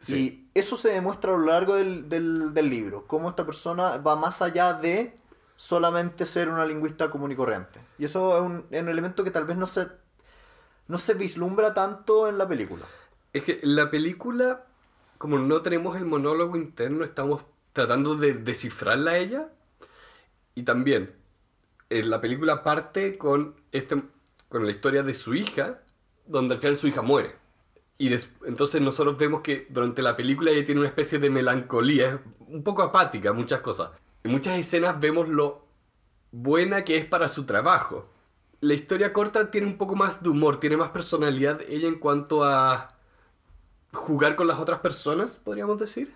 Sí. 0.01 0.17
Y 0.55 0.59
eso 0.59 0.77
se 0.77 0.91
demuestra 0.91 1.33
a 1.33 1.37
lo 1.37 1.47
largo 1.47 1.77
del, 1.77 2.09
del- 2.09 2.53
del 2.53 2.69
libro, 2.69 3.07
cómo 3.07 3.31
esta 3.31 3.47
persona 3.47 3.99
va 3.99 4.17
más 4.17 4.43
allá 4.43 4.73
de 4.75 5.17
solamente 5.61 6.25
ser 6.25 6.49
una 6.49 6.65
lingüista 6.65 7.11
común 7.11 7.33
y 7.33 7.37
corriente. 7.37 7.81
Y 7.99 8.07
eso 8.07 8.35
es 8.35 8.43
un, 8.43 8.65
es 8.71 8.81
un 8.83 8.89
elemento 8.89 9.23
que 9.23 9.31
tal 9.31 9.45
vez 9.45 9.59
no 9.59 9.67
se, 9.67 9.89
no 10.89 10.97
se 10.97 11.13
vislumbra 11.13 11.75
tanto 11.75 12.29
en 12.31 12.39
la 12.39 12.49
película. 12.49 12.87
Es 13.35 13.43
que 13.43 13.61
la 13.63 13.91
película, 13.91 14.65
como 15.19 15.39
no 15.39 15.61
tenemos 15.61 15.99
el 15.99 16.07
monólogo 16.07 16.57
interno, 16.57 17.05
estamos 17.05 17.45
tratando 17.75 18.17
de 18.17 18.33
descifrarla 18.33 19.11
a 19.11 19.19
ella. 19.19 19.49
Y 20.55 20.63
también, 20.63 21.15
eh, 21.91 22.05
la 22.05 22.23
película 22.23 22.65
parte 22.65 23.19
con, 23.19 23.55
este, 23.71 24.03
con 24.49 24.65
la 24.65 24.73
historia 24.73 25.03
de 25.03 25.13
su 25.13 25.35
hija, 25.35 25.83
donde 26.25 26.55
al 26.55 26.61
final 26.63 26.79
su 26.79 26.89
hija 26.89 27.03
muere. 27.03 27.37
Y 27.99 28.09
des- 28.09 28.33
entonces 28.47 28.81
nosotros 28.81 29.19
vemos 29.19 29.43
que 29.43 29.67
durante 29.69 30.01
la 30.01 30.17
película 30.17 30.53
ella 30.53 30.65
tiene 30.65 30.81
una 30.81 30.89
especie 30.89 31.19
de 31.19 31.29
melancolía, 31.29 32.23
un 32.49 32.63
poco 32.65 32.83
apática, 32.83 33.35
muchas 33.35 33.61
cosas. 33.61 33.91
En 34.23 34.33
muchas 34.33 34.59
escenas 34.59 35.01
vemos 35.01 35.29
lo 35.29 35.67
buena 36.33 36.85
que 36.85 36.97
es 36.97 37.07
para 37.07 37.29
su 37.29 37.45
trabajo. 37.45 38.09
La 38.61 38.75
historia 38.75 39.13
corta 39.13 39.51
tiene 39.51 39.67
un 39.67 39.79
poco 39.79 39.97
más 39.97 40.23
de 40.23 40.29
humor, 40.29 40.61
tiene 40.61 40.77
más 40.77 40.91
personalidad 40.91 41.63
ella 41.69 41.89
en 41.89 41.99
cuanto 41.99 42.45
a 42.45 42.97
jugar 43.93 44.37
con 44.37 44.47
las 44.47 44.59
otras 44.59 44.81
personas, 44.81 45.39
podríamos 45.39 45.79
decir. 45.79 46.13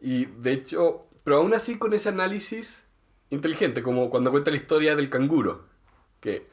Y 0.00 0.24
de 0.26 0.52
hecho, 0.52 1.06
pero 1.22 1.36
aún 1.36 1.54
así 1.54 1.78
con 1.78 1.94
ese 1.94 2.08
análisis 2.08 2.88
inteligente, 3.30 3.82
como 3.82 4.10
cuando 4.10 4.32
cuenta 4.32 4.50
la 4.50 4.56
historia 4.56 4.96
del 4.96 5.08
canguro, 5.08 5.66
que 6.20 6.48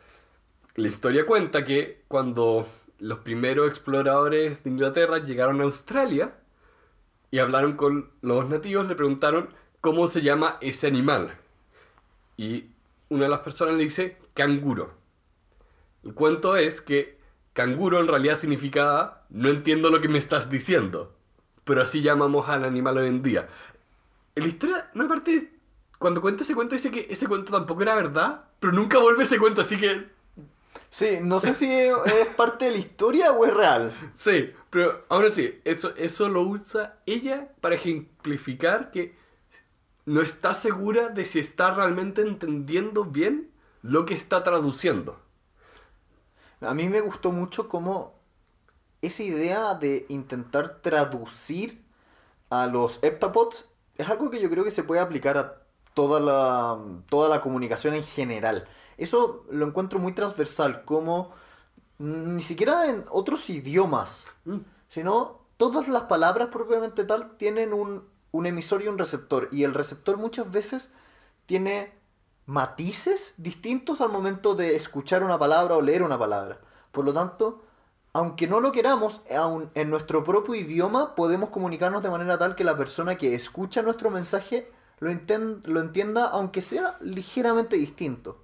la 0.76 0.88
historia 0.88 1.26
cuenta 1.26 1.66
que 1.66 2.04
cuando 2.08 2.68
los 3.00 3.20
primeros 3.20 3.68
exploradores 3.68 4.64
de 4.64 4.70
Inglaterra 4.70 5.18
llegaron 5.18 5.62
a 5.62 5.64
Australia 5.64 6.36
y 7.32 7.40
hablaron 7.40 7.76
con 7.76 8.12
los 8.22 8.48
nativos, 8.48 8.88
le 8.88 8.96
preguntaron 8.96 9.50
cómo 9.82 10.08
se 10.08 10.22
llama 10.22 10.58
ese 10.62 10.88
animal. 10.88 11.38
Y 12.38 12.66
una 13.10 13.24
de 13.24 13.30
las 13.30 13.40
personas 13.40 13.76
le 13.76 13.84
dice 13.84 14.18
canguro. 14.34 14.94
El 16.04 16.14
cuento 16.14 16.56
es 16.56 16.82
que 16.82 17.18
canguro 17.54 18.00
en 18.00 18.08
realidad 18.08 18.36
significaba 18.36 19.26
no 19.30 19.50
entiendo 19.50 19.90
lo 19.90 20.02
que 20.02 20.08
me 20.08 20.18
estás 20.18 20.50
diciendo. 20.50 21.16
Pero 21.64 21.82
así 21.82 22.02
llamamos 22.02 22.50
al 22.50 22.64
animal 22.64 22.98
hoy 22.98 23.08
en 23.08 23.22
día. 23.22 23.48
En 24.36 24.44
la 24.44 24.50
historia, 24.50 24.90
una 24.96 25.08
parte, 25.08 25.52
cuando 25.98 26.22
cuenta 26.22 26.44
ese 26.44 26.56
cuento, 26.56 26.76
dice 26.76 26.92
que 26.92 27.08
ese 27.10 27.28
cuento 27.28 27.52
tampoco 27.52 27.82
era 27.82 27.96
verdad, 27.96 28.46
pero 28.60 28.74
nunca 28.74 29.00
vuelve 29.00 29.24
ese 29.24 29.38
cuento, 29.38 29.62
así 29.62 29.78
que 29.78 30.08
Sí, 30.90 31.20
no 31.22 31.40
sé 31.40 31.54
si 31.54 31.72
es 31.72 32.28
parte 32.36 32.66
de 32.66 32.72
la 32.72 32.78
historia 32.78 33.32
o 33.32 33.46
es 33.46 33.54
real. 33.54 33.94
Sí, 34.16 34.52
pero 34.70 35.06
aún 35.10 35.26
así, 35.26 35.60
eso, 35.64 35.94
eso 35.96 36.30
lo 36.30 36.42
usa 36.42 36.98
ella 37.06 37.50
para 37.62 37.76
ejemplificar 37.76 38.92
que 38.92 39.16
no 40.10 40.22
está 40.22 40.56
segura 40.56 41.10
de 41.10 41.24
si 41.24 41.38
está 41.38 41.72
realmente 41.72 42.22
entendiendo 42.24 43.06
bien 43.06 43.52
lo 43.84 44.08
que 44.08 44.16
está 44.16 44.44
traduciendo. 44.44 45.20
A 46.62 46.74
mí 46.74 46.90
me 46.90 47.02
gustó 47.02 47.32
mucho 47.32 47.70
cómo 47.70 48.16
esa 49.04 49.22
idea 49.22 49.76
de 49.76 50.08
intentar 50.10 50.82
traducir 50.82 51.84
a 52.50 52.66
los 52.66 53.04
heptapods 53.04 53.70
es 54.00 54.10
algo 54.10 54.32
que 54.32 54.42
yo 54.42 54.50
creo 54.50 54.64
que 54.64 54.72
se 54.72 54.82
puede 54.84 55.00
aplicar 55.00 55.38
a 55.38 55.62
toda 55.94 56.20
la, 56.20 57.04
toda 57.08 57.30
la 57.30 57.40
comunicación 57.40 57.94
en 57.94 58.04
general. 58.04 58.68
Eso 58.98 59.46
lo 59.52 59.68
encuentro 59.68 60.00
muy 60.00 60.14
transversal, 60.14 60.86
como 60.86 61.36
ni 62.00 62.42
siquiera 62.42 62.90
en 62.90 63.06
otros 63.12 63.48
idiomas, 63.52 64.26
Mm. 64.46 64.62
sino 64.88 65.42
todas 65.58 65.88
las 65.88 66.04
palabras 66.04 66.48
propiamente 66.48 67.04
tal 67.04 67.38
tienen 67.38 67.74
un, 67.74 68.04
un 68.32 68.46
emisor 68.46 68.82
y 68.82 68.88
un 68.88 68.98
receptor. 68.98 69.50
Y 69.52 69.64
el 69.64 69.74
receptor 69.74 70.18
muchas 70.18 70.52
veces 70.52 70.94
tiene 71.46 71.94
matices 72.46 73.36
distintos 73.38 74.02
al 74.02 74.10
momento 74.10 74.56
de 74.56 74.76
escuchar 74.76 75.24
una 75.24 75.38
palabra 75.38 75.76
o 75.76 75.82
leer 75.82 76.04
una 76.04 76.18
palabra. 76.18 76.60
Por 76.92 77.06
lo 77.06 77.14
tanto, 77.14 77.64
aunque 78.14 78.48
no 78.48 78.60
lo 78.60 78.72
queramos, 78.72 79.22
aun 79.36 79.70
en 79.76 79.90
nuestro 79.90 80.24
propio 80.24 80.56
idioma 80.56 81.16
podemos 81.16 81.50
comunicarnos 81.50 82.02
de 82.02 82.10
manera 82.10 82.38
tal 82.38 82.56
que 82.56 82.64
la 82.64 82.78
persona 82.78 83.18
que 83.18 83.36
escucha 83.36 83.82
nuestro 83.82 84.10
mensaje 84.10 84.72
lo, 85.00 85.12
lo 85.64 85.80
entienda, 85.80 86.26
aunque 86.26 86.62
sea 86.62 86.98
ligeramente 87.02 87.76
distinto. 87.76 88.42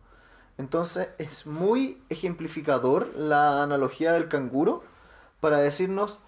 Entonces 0.58 1.10
es 1.18 1.46
muy 1.48 2.02
ejemplificador 2.10 3.14
la 3.16 3.64
analogía 3.64 4.14
del 4.14 4.28
canguro 4.28 4.84
para 5.42 5.58
decirnos 5.58 6.20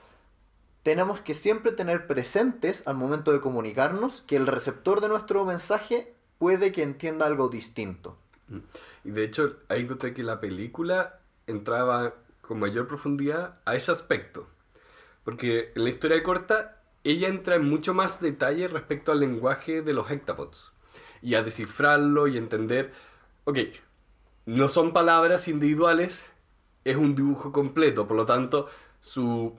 tenemos 0.88 1.20
que 1.20 1.34
siempre 1.34 1.74
tener 1.74 2.08
presentes 2.08 2.88
al 2.88 2.96
momento 2.96 3.34
de 3.34 3.42
comunicarnos 3.42 4.22
que 4.22 4.38
el 4.38 4.48
receptor 4.48 5.02
de 5.02 5.10
nuestro 5.10 5.44
mensaje 5.44 6.14
puede 6.38 6.72
que 6.72 6.82
entienda 6.82 7.26
algo 7.26 7.50
distinto. 7.50 8.18
Y 9.04 9.12
de 9.12 9.26
hecho, 9.26 9.58
ahí 9.68 9.82
encontré 9.82 10.14
que 10.14 10.24
la 10.24 10.40
película 10.40 11.20
entraba 11.46 12.14
con 12.40 12.60
mayor 12.60 12.88
profundidad 12.88 13.60
a 13.66 13.76
ese 13.76 13.92
aspecto. 13.92 14.48
Porque 15.26 15.74
en 15.76 15.84
la 15.84 15.90
historia 15.90 16.24
corta, 16.24 16.82
ella 17.04 17.28
entra 17.28 17.56
en 17.56 17.70
mucho 17.70 17.94
más 17.94 18.22
detalle 18.22 18.70
respecto 18.70 19.12
al 19.12 19.20
lenguaje 19.20 19.82
de 19.82 19.92
los 19.92 20.10
hectapods. 20.10 20.72
Y 21.22 21.36
a 21.36 21.44
descifrarlo 21.44 22.30
y 22.30 22.38
entender, 22.38 22.94
ok, 23.44 23.60
no 24.46 24.70
son 24.70 24.94
palabras 24.94 25.50
individuales, 25.50 26.32
es 26.86 26.96
un 26.96 27.14
dibujo 27.14 27.52
completo, 27.52 28.08
por 28.08 28.16
lo 28.16 28.26
tanto, 28.26 28.70
su, 29.02 29.54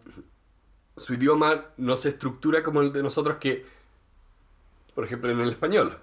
su 0.99 1.15
idioma 1.15 1.67
no 1.77 1.97
se 1.97 2.11
estructura 2.11 2.63
como 2.63 2.81
el 2.81 2.93
de 2.93 3.03
nosotros 3.03 3.39
que, 3.39 3.65
por 4.95 5.05
ejemplo, 5.05 5.31
en 5.31 5.41
el 5.41 5.49
español 5.49 5.99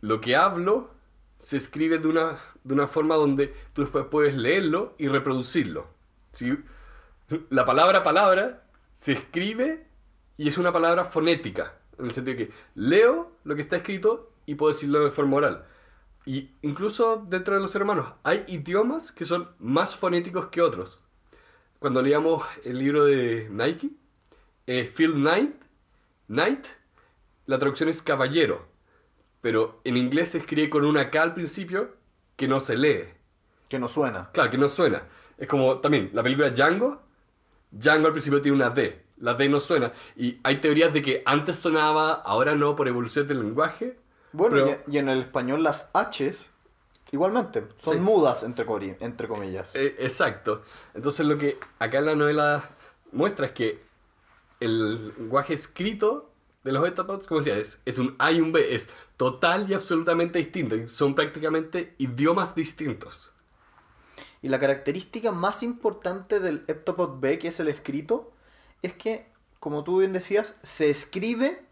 lo 0.00 0.20
que 0.20 0.36
hablo 0.36 0.90
se 1.38 1.56
escribe 1.56 1.98
de 1.98 2.08
una, 2.08 2.38
de 2.64 2.74
una 2.74 2.86
forma 2.86 3.14
donde 3.14 3.54
tú 3.72 3.82
después 3.82 4.06
puedes 4.10 4.36
leerlo 4.36 4.94
y 4.98 5.08
reproducirlo. 5.08 5.88
¿sí? 6.32 6.56
La 7.48 7.64
palabra 7.64 8.02
palabra 8.02 8.64
se 8.92 9.12
escribe 9.12 9.86
y 10.36 10.48
es 10.48 10.58
una 10.58 10.72
palabra 10.72 11.04
fonética, 11.04 11.74
en 11.98 12.06
el 12.06 12.12
sentido 12.12 12.36
que 12.36 12.50
leo 12.74 13.32
lo 13.44 13.54
que 13.54 13.62
está 13.62 13.76
escrito 13.76 14.32
y 14.46 14.54
puedo 14.54 14.72
decirlo 14.72 15.04
de 15.04 15.10
forma 15.10 15.36
oral. 15.36 15.64
Y 16.26 16.50
incluso 16.62 17.24
dentro 17.28 17.54
de 17.54 17.60
los 17.60 17.70
seres 17.70 17.84
humanos 17.84 18.12
hay 18.22 18.44
idiomas 18.48 19.12
que 19.12 19.24
son 19.24 19.48
más 19.58 19.96
fonéticos 19.96 20.48
que 20.48 20.60
otros. 20.60 20.98
Cuando 21.80 22.02
leíamos 22.02 22.44
el 22.66 22.78
libro 22.78 23.06
de 23.06 23.48
Nike, 23.50 23.90
eh, 24.66 24.84
Phil 24.94 25.14
Knight, 25.14 25.54
Knight, 26.28 26.66
la 27.46 27.58
traducción 27.58 27.88
es 27.88 28.02
caballero, 28.02 28.66
pero 29.40 29.80
en 29.84 29.96
inglés 29.96 30.28
se 30.30 30.38
escribe 30.38 30.68
con 30.68 30.84
una 30.84 31.10
K 31.10 31.22
al 31.22 31.32
principio 31.34 31.96
que 32.36 32.46
no 32.46 32.60
se 32.60 32.76
lee. 32.76 33.04
Que 33.68 33.78
no 33.78 33.88
suena. 33.88 34.30
Claro, 34.32 34.50
que 34.50 34.58
no 34.58 34.68
suena. 34.68 35.04
Es 35.38 35.48
como 35.48 35.78
también 35.78 36.10
la 36.12 36.22
película 36.22 36.50
Django. 36.50 37.00
Django 37.70 38.08
al 38.08 38.12
principio 38.12 38.42
tiene 38.42 38.56
una 38.56 38.68
D. 38.68 39.02
La 39.16 39.32
D 39.32 39.48
no 39.48 39.58
suena. 39.58 39.92
Y 40.16 40.38
hay 40.42 40.60
teorías 40.60 40.92
de 40.92 41.00
que 41.00 41.22
antes 41.24 41.56
sonaba, 41.56 42.12
ahora 42.12 42.54
no, 42.54 42.76
por 42.76 42.88
evolución 42.88 43.26
del 43.26 43.40
lenguaje. 43.40 43.98
Bueno, 44.32 44.54
Pero- 44.56 44.82
y, 44.86 44.96
y 44.96 44.98
en 44.98 45.08
el 45.08 45.20
español 45.20 45.62
las 45.62 45.90
H's 45.94 46.49
igualmente 47.12 47.66
son 47.78 47.94
Sí. 47.94 48.00
mudas 48.00 48.42
entre, 48.42 48.66
entre 49.00 49.28
comillas. 49.28 49.74
Eh, 49.76 49.96
exacto. 49.98 50.62
Entonces 50.94 51.26
lo 51.26 51.38
que 51.38 51.58
acá 51.78 51.98
en 51.98 52.06
la 52.06 52.14
novela 52.14 52.70
muestra 53.12 53.46
es 53.46 53.52
que 53.52 53.82
el 54.60 55.08
lenguaje 55.18 55.54
escrito 55.54 56.30
de 56.64 56.72
los 56.72 56.86
heptapods, 56.86 57.26
como 57.26 57.40
decía, 57.40 57.56
es, 57.56 57.80
es 57.86 57.98
un 57.98 58.14
A 58.18 58.32
y 58.32 58.40
un 58.40 58.52
B, 58.52 58.74
es 58.74 58.90
total 59.16 59.70
y 59.70 59.74
absolutamente 59.74 60.38
distinto. 60.38 60.76
Son 60.88 61.14
prácticamente 61.14 61.94
idiomas 61.98 62.54
distintos. 62.54 63.32
Y 64.42 64.48
la 64.48 64.60
característica 64.60 65.32
más 65.32 65.62
importante 65.62 66.38
del 66.40 66.64
heptapod 66.66 67.20
B, 67.20 67.38
que 67.38 67.48
es 67.48 67.60
el 67.60 67.68
escrito, 67.68 68.32
es 68.82 68.94
que, 68.94 69.26
como 69.58 69.84
tú 69.84 69.98
bien 69.98 70.12
decías, 70.12 70.54
se 70.62 70.90
escribe 70.90 71.62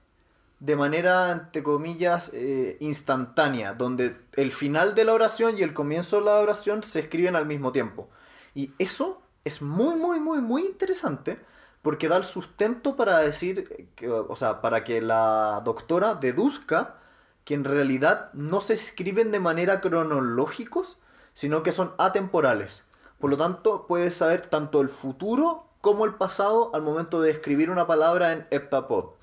de 0.61 0.77
manera, 0.77 1.31
entre 1.31 1.63
comillas, 1.63 2.31
eh, 2.35 2.77
instantánea, 2.81 3.75
donde 3.75 4.17
el 4.35 4.53
final 4.53 4.95
de 4.95 5.05
la 5.05 5.15
oración 5.15 5.59
y 5.59 5.63
el 5.63 5.73
comienzo 5.73 6.19
de 6.19 6.25
la 6.27 6.39
oración 6.39 6.83
se 6.83 7.01
escriben 7.01 7.37
al 7.37 7.47
mismo 7.47 7.73
tiempo. 7.73 8.09
Y 8.55 8.73
eso 8.79 9.23
es 9.45 9.63
muy, 9.63 9.97
muy, 9.97 10.21
muy, 10.21 10.41
muy 10.41 10.63
interesante 10.67 11.39
porque 11.83 12.09
da 12.09 12.17
el 12.17 12.25
sustento 12.25 12.97
para 12.97 13.19
decir, 13.19 13.89
que, 13.95 14.11
o 14.11 14.37
sea, 14.37 14.61
para 14.61 14.83
que 14.85 15.01
la 15.01 15.63
doctora 15.65 16.15
deduzca 16.15 16.97
que 17.45 17.55
en 17.55 17.65
realidad 17.65 18.31
no 18.35 18.61
se 18.61 18.75
escriben 18.75 19.31
de 19.31 19.41
manera 19.41 19.81
cronológicos, 19.81 20.99
sino 21.35 21.63
que 21.63 21.73
son 21.73 21.95
atemporales. 21.99 22.85
Por 23.19 23.31
lo 23.31 23.37
tanto, 23.37 23.87
puedes 23.87 24.15
saber 24.15 24.47
tanto 24.47 24.81
el 24.81 24.89
futuro 24.89 25.69
como 25.81 26.05
el 26.05 26.15
pasado 26.15 26.71
al 26.75 26.83
momento 26.83 27.21
de 27.21 27.31
escribir 27.31 27.71
una 27.71 27.87
palabra 27.87 28.33
en 28.33 28.47
heptapod. 28.51 29.18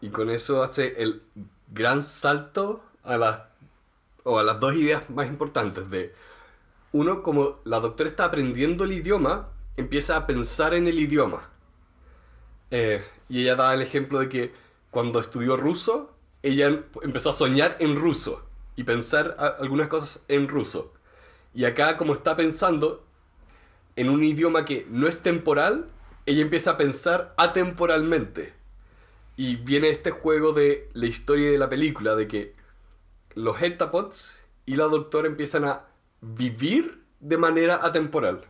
Y 0.00 0.10
con 0.10 0.30
eso 0.30 0.62
hace 0.62 1.00
el 1.02 1.22
gran 1.68 2.02
salto 2.02 2.82
a 3.02 3.16
las, 3.16 3.40
o 4.24 4.38
a 4.38 4.42
las 4.42 4.58
dos 4.60 4.74
ideas 4.74 5.08
más 5.10 5.28
importantes 5.28 5.90
de 5.90 6.14
uno, 6.92 7.22
como 7.22 7.60
la 7.64 7.78
doctora 7.80 8.10
está 8.10 8.24
aprendiendo 8.24 8.84
el 8.84 8.92
idioma, 8.92 9.50
empieza 9.76 10.16
a 10.16 10.26
pensar 10.26 10.74
en 10.74 10.88
el 10.88 10.98
idioma. 10.98 11.48
Eh, 12.70 13.04
y 13.28 13.42
ella 13.42 13.56
da 13.56 13.74
el 13.74 13.82
ejemplo 13.82 14.18
de 14.20 14.28
que 14.28 14.52
cuando 14.90 15.20
estudió 15.20 15.56
ruso, 15.56 16.14
ella 16.42 16.68
empezó 17.02 17.30
a 17.30 17.32
soñar 17.32 17.76
en 17.80 17.96
ruso. 17.96 18.46
y 18.76 18.84
pensar 18.84 19.36
algunas 19.60 19.88
cosas 19.88 20.24
en 20.28 20.48
ruso. 20.48 20.94
Y 21.52 21.64
acá, 21.66 21.98
como 21.98 22.14
está 22.14 22.34
pensando 22.36 23.04
en 23.96 24.08
un 24.08 24.24
idioma 24.24 24.64
que 24.64 24.86
no 24.90 25.06
es 25.06 25.22
temporal, 25.22 25.88
ella 26.24 26.40
empieza 26.42 26.72
a 26.72 26.78
pensar 26.78 27.34
atemporalmente. 27.36 28.54
Y 29.40 29.56
viene 29.56 29.88
este 29.88 30.10
juego 30.10 30.52
de 30.52 30.90
la 30.92 31.06
historia 31.06 31.50
de 31.50 31.56
la 31.56 31.70
película, 31.70 32.14
de 32.14 32.28
que 32.28 32.54
los 33.34 33.62
heptapods 33.62 34.38
y 34.66 34.76
la 34.76 34.84
doctora 34.84 35.28
empiezan 35.28 35.64
a 35.64 35.86
vivir 36.20 37.04
de 37.20 37.38
manera 37.38 37.80
atemporal. 37.82 38.42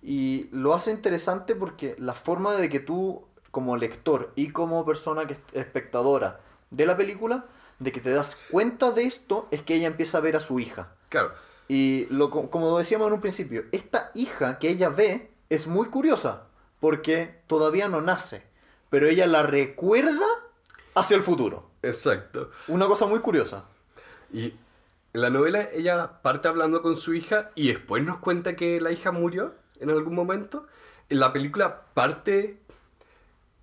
Y 0.00 0.48
lo 0.50 0.72
hace 0.72 0.92
interesante 0.92 1.54
porque 1.54 1.94
la 1.98 2.14
forma 2.14 2.54
de 2.54 2.70
que 2.70 2.80
tú, 2.80 3.26
como 3.50 3.76
lector 3.76 4.32
y 4.34 4.48
como 4.48 4.82
persona 4.86 5.26
que 5.26 5.34
es 5.34 5.40
espectadora 5.52 6.40
de 6.70 6.86
la 6.86 6.96
película, 6.96 7.44
de 7.78 7.92
que 7.92 8.00
te 8.00 8.10
das 8.10 8.38
cuenta 8.50 8.92
de 8.92 9.04
esto, 9.04 9.46
es 9.50 9.60
que 9.60 9.74
ella 9.74 9.88
empieza 9.88 10.16
a 10.16 10.22
ver 10.22 10.36
a 10.36 10.40
su 10.40 10.58
hija. 10.58 10.94
Claro, 11.10 11.32
Y 11.68 12.06
lo, 12.08 12.30
co- 12.30 12.48
como 12.48 12.78
decíamos 12.78 13.08
en 13.08 13.12
un 13.12 13.20
principio, 13.20 13.64
esta 13.72 14.10
hija 14.14 14.58
que 14.58 14.70
ella 14.70 14.88
ve 14.88 15.32
es 15.50 15.66
muy 15.66 15.88
curiosa, 15.88 16.46
porque 16.80 17.42
todavía 17.46 17.88
no 17.88 18.00
nace, 18.00 18.53
pero 18.94 19.08
ella 19.08 19.26
la 19.26 19.42
recuerda 19.42 20.24
hacia 20.94 21.16
el 21.16 21.24
futuro. 21.24 21.68
exacto. 21.82 22.52
Una 22.68 22.86
cosa 22.86 23.06
muy 23.06 23.18
curiosa. 23.18 23.64
Y 24.32 24.54
en 25.12 25.20
la 25.20 25.30
novela 25.30 25.68
ella 25.72 26.22
parte 26.22 26.46
hablando 26.46 26.80
con 26.80 26.96
su 26.96 27.12
hija 27.12 27.50
y 27.56 27.72
después 27.72 28.04
nos 28.04 28.18
cuenta 28.18 28.54
que 28.54 28.80
la 28.80 28.92
hija 28.92 29.10
murió 29.10 29.56
en 29.80 29.90
algún 29.90 30.14
momento. 30.14 30.68
En 31.08 31.18
la 31.18 31.32
película 31.32 31.86
parte 31.92 32.60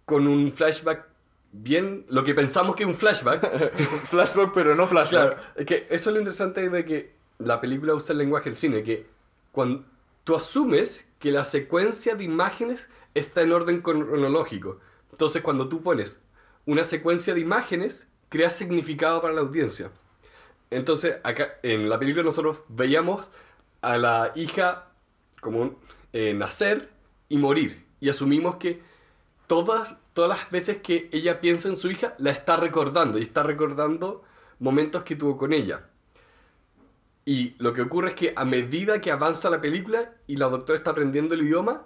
con 0.03 0.27
un 0.27 0.51
flashback 0.51 1.05
bien... 1.53 2.05
Lo 2.09 2.25
que 2.25 2.33
pensamos 2.33 2.75
que 2.75 2.83
es 2.83 2.89
un 2.89 2.95
flashback. 2.95 3.71
flashback, 4.09 4.51
pero 4.53 4.75
no 4.75 4.85
flashback. 4.85 5.29
claro, 5.29 5.37
es 5.55 5.65
que 5.65 5.87
eso 5.89 6.09
es 6.09 6.13
lo 6.13 6.19
interesante 6.19 6.69
de 6.69 6.83
que 6.83 7.15
la 7.37 7.61
película 7.61 7.93
usa 7.93 8.11
el 8.11 8.17
lenguaje 8.17 8.49
del 8.49 8.57
cine, 8.57 8.83
que 8.83 9.07
cuando 9.53 9.85
tú 10.25 10.35
asumes 10.35 11.05
que 11.19 11.31
la 11.31 11.45
secuencia 11.45 12.15
de 12.15 12.25
imágenes 12.25 12.89
está 13.13 13.43
en 13.43 13.53
orden 13.53 13.79
cronológico. 13.79 14.81
Entonces 15.21 15.43
cuando 15.43 15.69
tú 15.69 15.83
pones 15.83 16.19
una 16.65 16.83
secuencia 16.83 17.35
de 17.35 17.41
imágenes, 17.41 18.07
creas 18.27 18.55
significado 18.55 19.21
para 19.21 19.35
la 19.35 19.41
audiencia. 19.41 19.91
Entonces, 20.71 21.17
acá 21.23 21.59
en 21.61 21.89
la 21.89 21.99
película 21.99 22.23
nosotros 22.23 22.61
veíamos 22.69 23.29
a 23.81 23.99
la 23.99 24.31
hija 24.33 24.87
como 25.39 25.79
eh, 26.11 26.33
nacer 26.33 26.89
y 27.29 27.37
morir. 27.37 27.85
Y 27.99 28.09
asumimos 28.09 28.55
que 28.55 28.81
todas, 29.45 29.93
todas 30.13 30.39
las 30.39 30.49
veces 30.49 30.77
que 30.81 31.07
ella 31.11 31.39
piensa 31.39 31.69
en 31.69 31.77
su 31.77 31.91
hija, 31.91 32.15
la 32.17 32.31
está 32.31 32.57
recordando. 32.57 33.19
Y 33.19 33.21
está 33.21 33.43
recordando 33.43 34.23
momentos 34.57 35.03
que 35.03 35.15
tuvo 35.15 35.37
con 35.37 35.53
ella. 35.53 35.87
Y 37.25 37.53
lo 37.59 37.73
que 37.73 37.83
ocurre 37.83 38.09
es 38.09 38.15
que 38.15 38.33
a 38.35 38.43
medida 38.43 39.01
que 39.01 39.11
avanza 39.11 39.51
la 39.51 39.61
película 39.61 40.15
y 40.25 40.37
la 40.37 40.49
doctora 40.49 40.79
está 40.79 40.89
aprendiendo 40.89 41.35
el 41.35 41.43
idioma, 41.43 41.85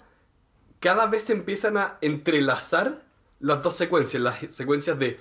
cada 0.80 1.08
vez 1.08 1.24
se 1.24 1.34
empiezan 1.34 1.76
a 1.76 1.98
entrelazar 2.00 3.04
las 3.40 3.62
dos 3.62 3.76
secuencias, 3.76 4.22
las 4.22 4.40
secuencias 4.52 4.98
de 4.98 5.20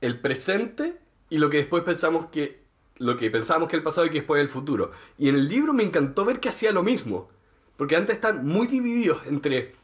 el 0.00 0.20
presente 0.20 0.98
y 1.30 1.38
lo 1.38 1.50
que 1.50 1.58
después 1.58 1.82
pensamos 1.84 2.26
que 2.26 2.62
lo 2.96 3.16
que 3.16 3.30
pensábamos 3.30 3.68
que 3.68 3.76
el 3.76 3.82
pasado 3.82 4.06
y 4.06 4.10
que 4.10 4.18
después 4.18 4.40
el 4.40 4.48
futuro. 4.48 4.92
Y 5.18 5.28
en 5.28 5.34
el 5.34 5.48
libro 5.48 5.72
me 5.72 5.82
encantó 5.82 6.24
ver 6.24 6.38
que 6.38 6.48
hacía 6.48 6.70
lo 6.70 6.82
mismo, 6.82 7.28
porque 7.76 7.96
antes 7.96 8.16
están 8.16 8.46
muy 8.46 8.66
divididos 8.66 9.26
entre 9.26 9.74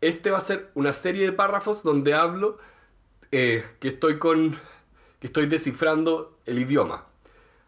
este 0.00 0.30
va 0.30 0.38
a 0.38 0.42
ser 0.42 0.70
una 0.74 0.92
serie 0.94 1.24
de 1.24 1.32
párrafos 1.32 1.82
donde 1.82 2.14
hablo 2.14 2.58
eh, 3.32 3.64
que 3.80 3.88
estoy 3.88 4.18
con 4.18 4.58
que 5.20 5.26
estoy 5.26 5.46
descifrando 5.46 6.38
el 6.46 6.60
idioma. 6.60 7.06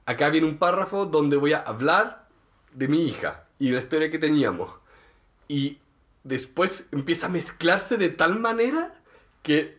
Acá 0.07 0.31
viene 0.31 0.47
un 0.47 0.59
párrafo 0.59 1.07
donde 1.07 1.37
voy 1.37 1.53
a 1.53 1.59
hablar 1.59 2.29
de 2.73 2.87
mi 2.87 3.07
hija 3.07 3.49
y 3.59 3.71
la 3.71 3.81
historia 3.81 4.11
que 4.11 4.19
teníamos. 4.19 4.71
Y 5.49 5.79
después 6.23 6.89
empieza 6.93 7.27
a 7.27 7.31
mezclarse 7.31 7.97
de 7.97 8.11
tal 8.11 8.39
manera 8.39 9.00
que 9.43 9.79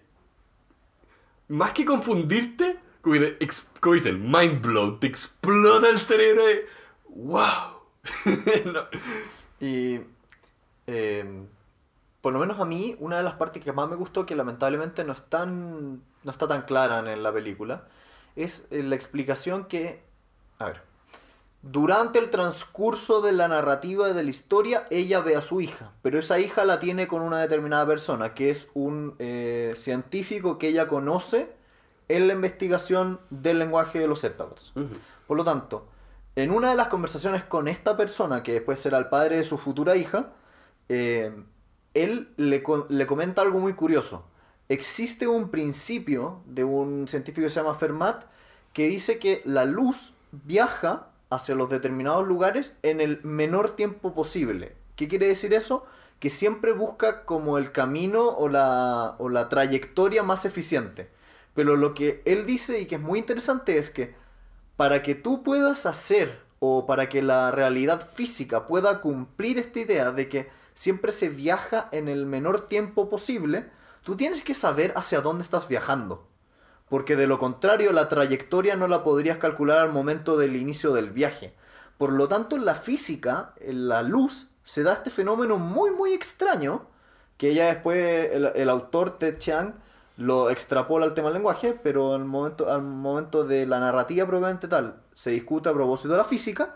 más 1.47 1.71
que 1.73 1.85
confundirte, 1.85 2.79
como, 3.01 3.15
ex- 3.15 3.69
como 3.79 3.95
dicen, 3.95 4.23
mind 4.29 4.61
blow, 4.61 4.99
te 4.99 5.07
explota 5.07 5.89
el 5.89 5.99
cerebro 5.99 6.45
de 6.45 6.65
wow. 7.09 7.81
Y 9.59 9.99
eh, 10.87 11.45
por 12.21 12.33
lo 12.33 12.39
menos 12.39 12.59
a 12.59 12.65
mí, 12.65 12.95
una 12.99 13.17
de 13.17 13.23
las 13.23 13.35
partes 13.35 13.63
que 13.63 13.73
más 13.73 13.89
me 13.89 13.95
gustó, 13.95 14.25
que 14.25 14.35
lamentablemente 14.35 15.03
no, 15.03 15.13
es 15.13 15.23
tan- 15.29 16.01
no 16.23 16.31
está 16.31 16.47
tan 16.47 16.63
clara 16.63 16.99
en 16.99 17.23
la 17.23 17.31
película, 17.33 17.87
es 18.35 18.67
eh, 18.71 18.83
la 18.83 18.95
explicación 18.95 19.65
que, 19.65 20.03
a 20.59 20.65
ver, 20.65 20.81
durante 21.63 22.17
el 22.17 22.31
transcurso 22.31 23.21
de 23.21 23.33
la 23.33 23.47
narrativa 23.47 24.09
y 24.09 24.13
de 24.13 24.23
la 24.23 24.29
historia, 24.29 24.87
ella 24.89 25.21
ve 25.21 25.35
a 25.35 25.41
su 25.41 25.61
hija, 25.61 25.91
pero 26.01 26.17
esa 26.17 26.39
hija 26.39 26.65
la 26.65 26.79
tiene 26.79 27.07
con 27.07 27.21
una 27.21 27.39
determinada 27.39 27.85
persona, 27.85 28.33
que 28.33 28.49
es 28.49 28.69
un 28.73 29.15
eh, 29.19 29.73
científico 29.77 30.57
que 30.57 30.69
ella 30.69 30.87
conoce 30.87 31.51
en 32.07 32.27
la 32.27 32.33
investigación 32.33 33.19
del 33.29 33.59
lenguaje 33.59 33.99
de 33.99 34.07
los 34.07 34.23
heptapods. 34.23 34.73
Por 35.27 35.37
lo 35.37 35.43
tanto, 35.43 35.87
en 36.35 36.51
una 36.51 36.71
de 36.71 36.75
las 36.75 36.87
conversaciones 36.87 37.43
con 37.43 37.67
esta 37.67 37.95
persona, 37.95 38.41
que 38.41 38.53
después 38.53 38.79
será 38.79 38.97
el 38.97 39.07
padre 39.09 39.37
de 39.37 39.43
su 39.43 39.59
futura 39.59 39.95
hija, 39.95 40.31
eh, 40.89 41.31
él 41.93 42.33
le, 42.37 42.63
le 42.89 43.05
comenta 43.05 43.43
algo 43.43 43.59
muy 43.59 43.73
curioso. 43.73 44.25
Existe 44.67 45.27
un 45.27 45.49
principio 45.49 46.41
de 46.45 46.63
un 46.63 47.07
científico 47.07 47.45
que 47.45 47.51
se 47.51 47.59
llama 47.59 47.75
Fermat 47.75 48.23
que 48.73 48.87
dice 48.87 49.19
que 49.19 49.41
la 49.45 49.65
luz 49.65 50.13
viaja 50.31 51.10
hacia 51.31 51.55
los 51.55 51.69
determinados 51.69 52.27
lugares 52.27 52.75
en 52.83 53.01
el 53.01 53.19
menor 53.23 53.75
tiempo 53.75 54.13
posible. 54.13 54.75
¿Qué 54.95 55.07
quiere 55.07 55.27
decir 55.27 55.53
eso? 55.53 55.85
Que 56.19 56.29
siempre 56.29 56.73
busca 56.73 57.25
como 57.25 57.57
el 57.57 57.71
camino 57.71 58.27
o 58.27 58.49
la, 58.49 59.15
o 59.17 59.29
la 59.29 59.49
trayectoria 59.49 60.21
más 60.21 60.45
eficiente. 60.45 61.09
Pero 61.55 61.75
lo 61.75 61.93
que 61.93 62.21
él 62.25 62.45
dice 62.45 62.79
y 62.79 62.85
que 62.85 62.95
es 62.95 63.01
muy 63.01 63.17
interesante 63.17 63.77
es 63.77 63.89
que 63.89 64.13
para 64.77 65.01
que 65.01 65.15
tú 65.15 65.41
puedas 65.41 65.85
hacer 65.85 66.39
o 66.59 66.85
para 66.85 67.09
que 67.09 67.23
la 67.23 67.49
realidad 67.51 68.01
física 68.01 68.67
pueda 68.67 69.01
cumplir 69.01 69.57
esta 69.57 69.79
idea 69.79 70.11
de 70.11 70.29
que 70.29 70.49
siempre 70.73 71.11
se 71.11 71.29
viaja 71.29 71.89
en 71.91 72.07
el 72.07 72.25
menor 72.25 72.67
tiempo 72.67 73.09
posible, 73.09 73.69
tú 74.03 74.15
tienes 74.15 74.43
que 74.43 74.53
saber 74.53 74.93
hacia 74.95 75.21
dónde 75.21 75.43
estás 75.43 75.67
viajando. 75.67 76.27
Porque 76.91 77.15
de 77.15 77.25
lo 77.25 77.39
contrario 77.39 77.93
la 77.93 78.09
trayectoria 78.09 78.75
no 78.75 78.89
la 78.89 79.01
podrías 79.01 79.37
calcular 79.37 79.77
al 79.77 79.93
momento 79.93 80.35
del 80.35 80.57
inicio 80.57 80.91
del 80.91 81.09
viaje. 81.09 81.55
Por 81.97 82.11
lo 82.11 82.27
tanto, 82.27 82.57
en 82.57 82.65
la 82.65 82.75
física, 82.75 83.53
en 83.61 83.87
la 83.87 84.01
luz, 84.01 84.49
se 84.63 84.83
da 84.83 84.91
este 84.91 85.09
fenómeno 85.09 85.57
muy 85.57 85.91
muy 85.91 86.11
extraño 86.11 86.89
que 87.37 87.53
ya 87.53 87.67
después 87.67 88.31
el, 88.33 88.51
el 88.55 88.69
autor 88.69 89.19
Ted 89.19 89.37
Chiang 89.37 89.75
lo 90.17 90.49
extrapola 90.49 91.05
al 91.05 91.13
tema 91.13 91.29
del 91.29 91.35
lenguaje, 91.35 91.79
pero 91.81 92.13
al 92.13 92.25
momento, 92.25 92.69
al 92.69 92.81
momento 92.81 93.45
de 93.45 93.65
la 93.65 93.79
narrativa 93.79 94.27
propiamente 94.27 94.67
tal, 94.67 95.01
se 95.13 95.31
discute 95.31 95.69
a 95.69 95.73
propósito 95.73 96.09
de 96.09 96.17
la 96.17 96.25
física, 96.25 96.75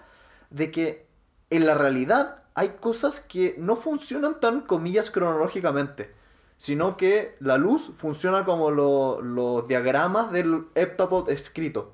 de 0.50 0.72
que 0.72 1.08
en 1.50 1.66
la 1.66 1.76
realidad 1.76 2.44
hay 2.54 2.78
cosas 2.78 3.20
que 3.20 3.56
no 3.60 3.76
funcionan 3.76 4.40
tan, 4.40 4.62
comillas, 4.62 5.12
cronológicamente, 5.12 6.16
sino 6.58 6.98
que 6.98 7.36
la 7.40 7.58
luz 7.58 7.92
funciona 7.96 8.46
como 8.46 8.72
lo- 8.72 9.22
los 9.22 9.68
diagramas 9.68 10.32
del 10.32 10.66
heptapod 10.76 11.30
escrito. 11.30 11.94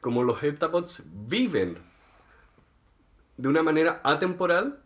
Como 0.00 0.22
los 0.24 0.42
heptapods 0.42 1.02
viven 1.28 1.78
de 3.36 3.48
una 3.48 3.62
manera 3.62 4.00
atemporal, 4.04 4.80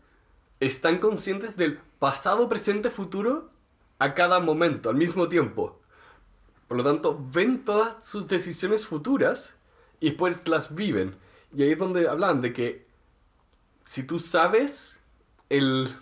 están 0.60 0.98
conscientes 0.98 1.56
del 1.56 1.78
pasado, 1.98 2.48
presente, 2.48 2.90
futuro 2.90 3.50
a 3.98 4.14
cada 4.14 4.40
momento, 4.40 4.90
al 4.90 4.96
mismo 4.96 5.28
tiempo. 5.28 5.80
Por 6.68 6.76
lo 6.78 6.84
tanto, 6.84 7.18
ven 7.32 7.64
todas 7.64 8.04
sus 8.04 8.26
decisiones 8.28 8.86
futuras 8.86 9.54
y 10.00 10.10
después 10.10 10.46
las 10.48 10.74
viven. 10.74 11.16
Y 11.54 11.62
ahí 11.62 11.72
es 11.72 11.78
donde 11.78 12.08
hablan 12.08 12.40
de 12.40 12.52
que 12.52 12.86
si 13.84 14.02
tú 14.02 14.18
sabes 14.18 14.98
el... 15.48 15.94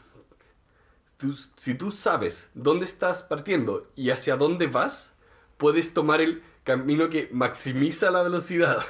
si 1.56 1.74
tú 1.74 1.90
sabes 1.90 2.50
dónde 2.54 2.85
estás 2.85 3.22
partiendo 3.22 3.90
y 3.94 4.11
hacia 4.11 4.37
dónde 4.37 4.66
vas, 4.66 5.12
puedes 5.56 5.94
tomar 5.94 6.20
el 6.20 6.42
camino 6.64 7.11
que 7.11 7.28
maximiza 7.32 8.11
la 8.11 8.22
velocidad. 8.22 8.85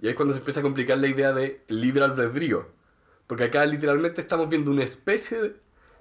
Y 0.00 0.06
ahí 0.06 0.10
es 0.10 0.16
cuando 0.16 0.34
se 0.34 0.40
empieza 0.40 0.60
a 0.60 0.62
complicar 0.62 0.98
la 0.98 1.08
idea 1.08 1.32
de 1.32 1.62
libre 1.68 2.04
albedrío. 2.04 2.68
Porque 3.26 3.44
acá 3.44 3.66
literalmente 3.66 4.20
estamos 4.20 4.48
viendo 4.48 4.70
una 4.70 4.84
especie, 4.84 5.56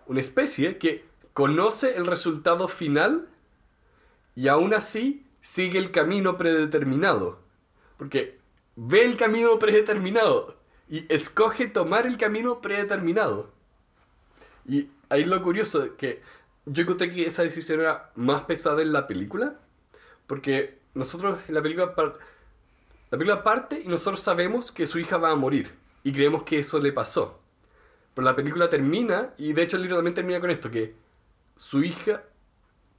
una 0.08 0.20
especie 0.20 0.78
que 0.78 1.06
conoce 1.34 1.98
el 1.98 2.06
resultado 2.06 2.68
final 2.68 3.28
y 4.36 4.48
aún 4.48 4.74
así 4.74 5.28
sigue 5.42 5.80
el 5.80 5.92
camino 5.92 6.38
predeterminado. 6.38 7.40
Porque 7.98 8.40
ve 8.76 9.04
el 9.04 9.18
camino 9.18 9.58
predeterminado 9.60 10.58
y 10.90 11.12
escoge 11.14 11.68
tomar 11.68 12.06
el 12.06 12.18
camino 12.18 12.62
predeterminado. 12.62 13.52
Y 14.68 14.90
ahí 15.10 15.22
es 15.22 15.28
lo 15.28 15.42
curioso, 15.44 15.96
que 15.98 16.22
yo 16.66 16.84
encontré 16.84 17.12
que 17.12 17.26
esa 17.28 17.44
decisión 17.44 17.80
era 17.82 18.12
más 18.16 18.44
pesada 18.44 18.82
en 18.82 18.92
la 18.94 19.08
película, 19.08 19.60
porque 20.28 20.80
nosotros 20.96 21.40
en 21.48 21.56
la 21.56 21.62
película 21.62 21.94
La 23.12 23.18
película 23.18 23.44
parte 23.44 23.82
y 23.84 23.88
nosotros 23.88 24.20
sabemos 24.22 24.72
que 24.72 24.88
su 24.88 25.00
hija 25.00 25.18
va 25.18 25.32
a 25.32 25.36
morir. 25.36 25.72
Y 26.04 26.12
creemos 26.14 26.44
que 26.44 26.60
eso 26.60 26.80
le 26.80 26.92
pasó. 26.94 27.40
Pero 28.14 28.26
la 28.26 28.36
película 28.36 28.70
termina, 28.70 29.34
y 29.38 29.54
de 29.54 29.64
hecho 29.64 29.78
el 29.78 29.84
libro 29.84 29.98
también 29.98 30.16
termina 30.16 30.40
con 30.42 30.52
esto, 30.52 30.72
que 30.72 30.96
su 31.58 31.84
hija 31.84 32.24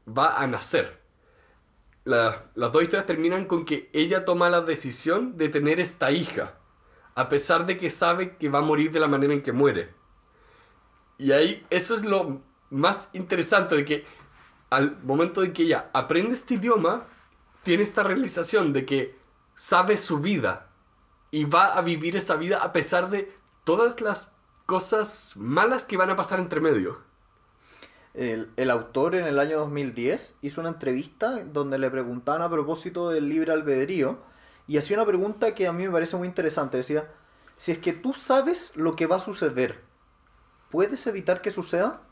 va 0.09 0.39
a 0.43 0.47
nacer. 0.49 1.01
La- 2.05 2.51
las 2.57 2.73
dos 2.73 2.83
historias 2.83 3.07
terminan 3.07 3.45
con 3.47 3.65
que 3.65 3.91
ella 3.93 4.25
toma 4.25 4.51
la 4.51 4.63
decisión 4.63 5.37
de 5.37 5.49
tener 5.49 5.79
esta 5.81 6.11
hija, 6.11 6.55
a 7.15 7.29
pesar 7.29 7.67
de 7.67 7.79
que 7.79 7.91
sabe 7.91 8.37
que 8.37 8.49
va 8.49 8.61
a 8.61 8.63
morir 8.63 8.91
de 8.93 9.01
la 9.01 9.09
manera 9.09 9.33
en 9.35 9.43
que 9.43 9.53
muere. 9.53 9.91
Y 11.19 11.33
ahí 11.33 11.67
eso 11.71 11.95
es 11.95 12.05
lo 12.05 12.41
más 12.71 13.09
interesante 13.13 13.75
de 13.75 13.85
que 13.85 14.07
al 14.71 14.99
momento 15.03 15.41
de 15.41 15.53
que 15.53 15.65
ella 15.65 15.91
aprende 15.93 16.35
este 16.35 16.55
idioma, 16.55 17.07
tiene 17.63 17.83
esta 17.83 18.03
realización 18.03 18.73
de 18.73 18.87
que 18.87 19.19
sabe 19.55 19.99
su 19.99 20.19
vida 20.19 20.69
y 21.31 21.45
va 21.45 21.75
a 21.75 21.83
vivir 21.83 22.17
esa 22.17 22.37
vida 22.37 22.59
a 22.59 22.73
pesar 22.73 23.11
de 23.11 23.33
todas 23.65 24.01
las 24.01 24.31
cosas 24.67 25.33
malas 25.37 25.85
que 25.85 25.97
van 25.97 26.11
a 26.11 26.17
pasar 26.17 26.39
entre 26.39 26.61
medio. 26.61 26.99
El, 28.15 28.51
el 28.57 28.71
autor 28.71 29.15
en 29.15 29.27
el 29.27 29.39
año 29.39 29.59
2010 29.59 30.37
hizo 30.43 30.61
una 30.61 30.71
entrevista 30.71 31.43
donde 31.45 31.79
le 31.79 31.91
preguntaban 31.91 32.43
a 32.43 32.51
propósito 32.51 33.11
del 33.11 33.29
libre 33.29 33.53
albedrío 33.53 34.19
y 34.67 34.77
hacía 34.77 34.97
una 34.97 35.07
pregunta 35.07 35.55
que 35.55 35.67
a 35.67 35.73
mí 35.73 35.85
me 35.85 35.93
parece 35.93 36.17
muy 36.17 36.29
interesante. 36.29 36.79
Decía, 36.79 37.11
si 37.57 37.73
es 37.73 37.79
que 37.79 37.93
tú 37.93 38.13
sabes 38.13 38.77
lo 38.77 38.97
que 38.97 39.07
va 39.07 39.17
a 39.17 39.21
suceder, 39.21 39.88
¿puedes 40.71 41.07
evitar 41.07 41.43
que 41.43 41.51
suceda? 41.51 42.03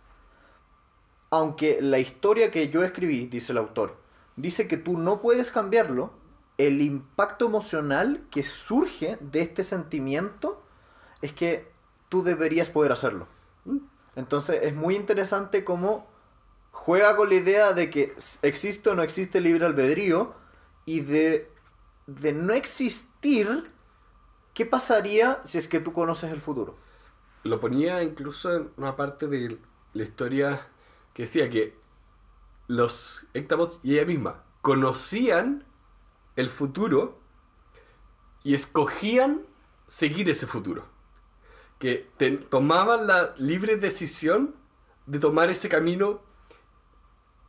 Aunque 1.31 1.81
la 1.81 1.99
historia 1.99 2.51
que 2.51 2.69
yo 2.69 2.83
escribí, 2.83 3.27
dice 3.27 3.53
el 3.53 3.59
autor, 3.59 3.97
dice 4.37 4.69
que 4.69 4.77
tú 4.77 4.99
no 4.99 5.21
puedes 5.21 5.51
cambiarlo, 5.51 6.13
el 6.59 6.81
impacto 6.81 7.47
emocional 7.47 8.27
que 8.31 8.43
surge 8.43 9.19
de 9.21 9.43
este 9.43 9.63
sentimiento 9.63 10.63
es 11.21 11.33
que 11.33 11.71
tú 12.09 12.23
deberías 12.23 12.69
poder 12.69 12.93
hacerlo. 12.93 13.27
Entonces 14.15 14.61
es 14.63 14.75
muy 14.75 14.97
interesante 14.97 15.65
cómo 15.65 16.07
juega 16.71 17.17
con 17.17 17.29
la 17.29 17.35
idea 17.35 17.73
de 17.73 17.91
que 17.91 18.15
existe 18.43 18.91
o 18.91 18.95
no 18.95 19.03
existe 19.03 19.41
libre 19.41 19.67
albedrío 19.67 20.35
y 20.85 21.01
de, 21.01 21.51
de 22.07 22.33
no 22.33 22.53
existir, 22.55 23.71
¿qué 24.55 24.65
pasaría 24.65 25.41
si 25.45 25.59
es 25.59 25.69
que 25.69 25.81
tú 25.81 25.93
conoces 25.93 26.33
el 26.33 26.41
futuro? 26.41 26.77
Lo 27.47 27.61
ponía 27.61 28.03
incluso 28.03 28.55
en 28.55 28.71
una 28.77 28.97
parte 28.97 29.29
de 29.29 29.59
la 29.93 30.03
historia 30.03 30.69
que 31.15 31.23
decía 31.23 31.49
que 31.49 31.79
los 32.67 33.27
Ectabots 33.35 33.81
y 33.83 33.95
ella 33.95 34.05
misma 34.05 34.43
conocían 34.63 35.65
el 36.35 36.49
futuro 36.49 37.21
y 38.43 38.55
escogían 38.55 39.47
seguir 39.87 40.29
ese 40.29 40.47
futuro. 40.47 40.85
Que 41.79 42.09
tomaban 42.51 43.07
la 43.07 43.35
libre 43.39 43.77
decisión 43.77 44.57
de 45.07 45.19
tomar 45.19 45.51
ese 45.51 45.69
camino 45.69 46.21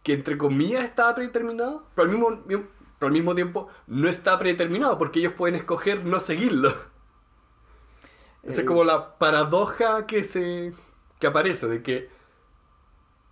que 0.04 0.14
entre 0.14 0.38
comillas 0.38 0.84
estaba 0.84 1.16
predeterminado, 1.16 1.88
pero 1.96 2.10
al 2.10 2.18
mismo, 2.18 2.44
pero 2.46 3.08
al 3.08 3.14
mismo 3.14 3.36
tiempo 3.36 3.68
no 3.88 4.08
está 4.08 4.38
predeterminado 4.40 4.98
porque 4.98 5.20
ellos 5.20 5.34
pueden 5.34 5.56
escoger 5.56 6.06
no 6.06 6.20
seguirlo. 6.20 6.74
Esa 8.48 8.62
es 8.62 8.68
como 8.68 8.84
la 8.86 9.20
paradoja 9.20 10.08
que 10.08 10.24
se 10.26 10.74
que 11.20 11.28
aparece 11.28 11.68
de 11.68 11.84
que 11.84 12.10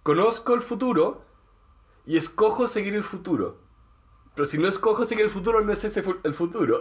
conozco 0.04 0.54
el 0.54 0.62
futuro 0.62 1.24
y 2.06 2.18
escojo 2.18 2.68
seguir 2.68 2.96
el 2.96 3.04
futuro. 3.04 3.58
Pero 4.36 4.46
si 4.46 4.58
no 4.60 4.68
escojo 4.70 5.06
seguir 5.06 5.26
el 5.26 5.32
futuro, 5.32 5.62
no 5.62 5.74
es 5.74 5.84
ese 5.86 6.04
fu- 6.04 6.20
el 6.24 6.34
futuro. 6.34 6.80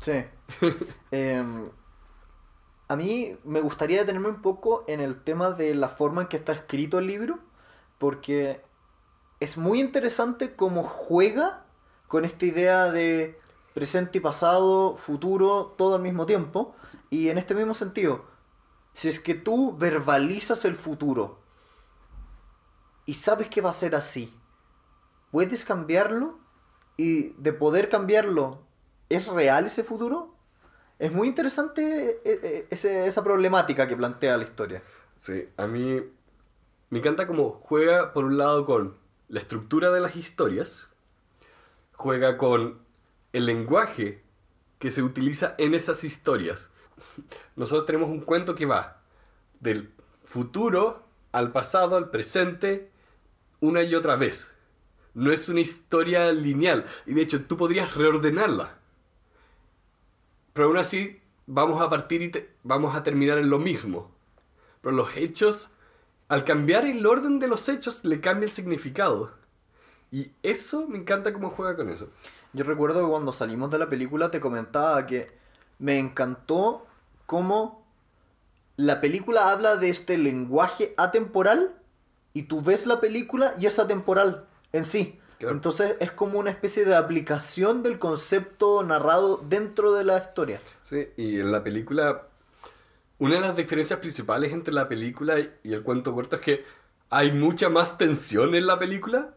Sí. 0.00 0.24
Em, 1.10 1.70
a 2.88 2.96
mí 2.96 3.36
me 3.44 3.60
gustaría 3.60 4.00
detenerme 4.00 4.28
un 4.28 4.42
poco 4.42 4.84
en 4.86 5.00
el 5.00 5.22
tema 5.22 5.50
de 5.52 5.74
la 5.74 5.88
forma 5.88 6.22
en 6.22 6.28
que 6.28 6.36
está 6.36 6.52
escrito 6.52 6.98
el 6.98 7.06
libro, 7.06 7.38
porque 7.98 8.62
es 9.40 9.58
muy 9.58 9.80
interesante 9.80 10.56
cómo 10.56 10.82
juega 10.84 11.66
con 12.08 12.24
esta 12.24 12.46
idea 12.46 12.90
de 12.90 13.38
presente 13.76 14.16
y 14.16 14.20
pasado, 14.22 14.96
futuro, 14.96 15.74
todo 15.76 15.96
al 15.96 16.00
mismo 16.00 16.24
tiempo. 16.24 16.74
Y 17.10 17.28
en 17.28 17.36
este 17.36 17.54
mismo 17.54 17.74
sentido, 17.74 18.24
si 18.94 19.08
es 19.08 19.20
que 19.20 19.34
tú 19.34 19.76
verbalizas 19.76 20.64
el 20.64 20.74
futuro 20.74 21.42
y 23.04 23.12
sabes 23.12 23.48
que 23.48 23.60
va 23.60 23.68
a 23.68 23.74
ser 23.74 23.94
así, 23.94 24.34
¿puedes 25.30 25.66
cambiarlo? 25.66 26.38
Y 26.96 27.34
de 27.34 27.52
poder 27.52 27.90
cambiarlo, 27.90 28.62
¿es 29.10 29.26
real 29.26 29.66
ese 29.66 29.84
futuro? 29.84 30.34
Es 30.98 31.12
muy 31.12 31.28
interesante 31.28 32.22
eh, 32.24 32.66
eh, 32.70 33.04
esa 33.06 33.22
problemática 33.22 33.86
que 33.86 33.94
plantea 33.98 34.38
la 34.38 34.44
historia. 34.44 34.82
Sí, 35.18 35.50
a 35.58 35.66
mí 35.66 36.02
me 36.88 36.98
encanta 36.98 37.26
cómo 37.26 37.50
juega 37.50 38.14
por 38.14 38.24
un 38.24 38.38
lado 38.38 38.64
con 38.64 38.96
la 39.28 39.40
estructura 39.40 39.90
de 39.90 40.00
las 40.00 40.16
historias, 40.16 40.94
juega 41.92 42.38
con 42.38 42.85
el 43.36 43.46
lenguaje 43.46 44.22
que 44.78 44.90
se 44.90 45.02
utiliza 45.02 45.54
en 45.58 45.74
esas 45.74 46.04
historias. 46.04 46.70
Nosotros 47.56 47.86
tenemos 47.86 48.08
un 48.10 48.20
cuento 48.20 48.54
que 48.54 48.66
va 48.66 49.02
del 49.60 49.92
futuro 50.24 51.04
al 51.32 51.52
pasado, 51.52 51.96
al 51.96 52.10
presente, 52.10 52.90
una 53.60 53.82
y 53.82 53.94
otra 53.94 54.16
vez. 54.16 54.52
No 55.14 55.32
es 55.32 55.48
una 55.48 55.60
historia 55.60 56.30
lineal 56.32 56.84
y 57.06 57.14
de 57.14 57.22
hecho 57.22 57.44
tú 57.44 57.56
podrías 57.56 57.94
reordenarla. 57.94 58.78
Pero 60.52 60.68
aún 60.68 60.76
así 60.78 61.20
vamos 61.46 61.80
a 61.82 61.88
partir 61.90 62.22
y 62.22 62.30
te- 62.30 62.50
vamos 62.62 62.94
a 62.96 63.02
terminar 63.02 63.38
en 63.38 63.50
lo 63.50 63.58
mismo. 63.58 64.14
Pero 64.82 64.94
los 64.94 65.16
hechos, 65.16 65.70
al 66.28 66.44
cambiar 66.44 66.84
el 66.86 67.04
orden 67.06 67.38
de 67.38 67.48
los 67.48 67.68
hechos, 67.68 68.04
le 68.04 68.20
cambia 68.20 68.46
el 68.46 68.52
significado. 68.52 69.32
Y 70.10 70.30
eso 70.42 70.86
me 70.86 70.98
encanta 70.98 71.32
cómo 71.32 71.50
juega 71.50 71.76
con 71.76 71.90
eso. 71.90 72.08
Yo 72.56 72.64
recuerdo 72.64 73.02
que 73.02 73.10
cuando 73.10 73.32
salimos 73.32 73.70
de 73.70 73.78
la 73.78 73.90
película 73.90 74.30
te 74.30 74.40
comentaba 74.40 75.06
que 75.06 75.30
me 75.78 75.98
encantó 75.98 76.86
cómo 77.26 77.86
la 78.76 79.02
película 79.02 79.50
habla 79.50 79.76
de 79.76 79.90
este 79.90 80.16
lenguaje 80.16 80.94
atemporal 80.96 81.74
y 82.32 82.44
tú 82.44 82.62
ves 82.62 82.86
la 82.86 82.98
película 82.98 83.52
y 83.58 83.66
es 83.66 83.78
atemporal 83.78 84.46
en 84.72 84.86
sí. 84.86 85.20
Claro. 85.38 85.52
Entonces 85.52 85.96
es 86.00 86.12
como 86.12 86.38
una 86.38 86.48
especie 86.48 86.86
de 86.86 86.96
aplicación 86.96 87.82
del 87.82 87.98
concepto 87.98 88.82
narrado 88.82 89.36
dentro 89.46 89.92
de 89.92 90.04
la 90.04 90.16
historia. 90.16 90.58
Sí, 90.82 91.08
y 91.18 91.40
en 91.40 91.52
la 91.52 91.62
película, 91.62 92.22
una 93.18 93.34
de 93.34 93.42
las 93.42 93.54
diferencias 93.54 93.98
principales 93.98 94.54
entre 94.54 94.72
la 94.72 94.88
película 94.88 95.38
y 95.38 95.74
el 95.74 95.82
cuento 95.82 96.14
corto 96.14 96.36
es 96.36 96.42
que 96.42 96.64
hay 97.10 97.32
mucha 97.32 97.68
más 97.68 97.98
tensión 97.98 98.54
en 98.54 98.66
la 98.66 98.78
película, 98.78 99.34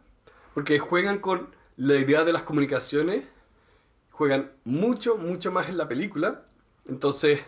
porque 0.53 0.79
juegan 0.79 1.19
con 1.19 1.58
la 1.79 1.95
idea 1.95 2.25
de 2.25 2.33
las 2.33 2.43
comunicaciones, 2.43 3.23
juegan 4.11 4.51
mucho, 4.65 5.15
mucho 5.15 5.49
más 5.49 5.69
en 5.69 5.77
la 5.77 5.87
película, 5.87 6.43
entonces 6.85 7.39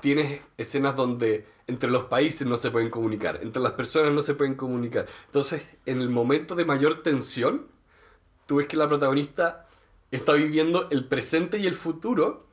tienes 0.00 0.40
escenas 0.56 0.94
donde 0.94 1.48
entre 1.66 1.90
los 1.90 2.04
países 2.04 2.46
no 2.46 2.58
se 2.58 2.70
pueden 2.70 2.90
comunicar, 2.90 3.40
entre 3.42 3.60
las 3.60 3.72
personas 3.72 4.12
no 4.12 4.22
se 4.22 4.34
pueden 4.34 4.54
comunicar, 4.54 5.08
entonces 5.26 5.64
en 5.84 6.00
el 6.00 6.10
momento 6.10 6.54
de 6.54 6.64
mayor 6.64 7.02
tensión, 7.02 7.66
tú 8.46 8.56
ves 8.56 8.68
que 8.68 8.76
la 8.76 8.86
protagonista 8.86 9.66
está 10.12 10.34
viviendo 10.34 10.86
el 10.90 11.04
presente 11.08 11.58
y 11.58 11.66
el 11.66 11.74
futuro, 11.74 12.46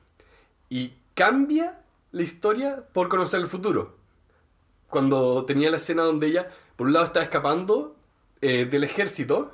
y 0.67 0.93
cambia 1.13 1.80
la 2.12 2.23
historia 2.23 2.88
por 2.91 3.08
conocer 3.08 3.39
el 3.39 3.47
futuro. 3.47 3.97
Cuando 4.89 5.45
tenía 5.45 5.69
la 5.69 5.78
escena 5.78 6.02
donde 6.02 6.26
ella, 6.26 6.49
por 6.76 6.88
un 6.88 6.93
lado, 6.93 7.06
estaba 7.06 7.23
escapando 7.23 7.95
eh, 8.41 8.65
del 8.65 8.84
ejército 8.84 9.54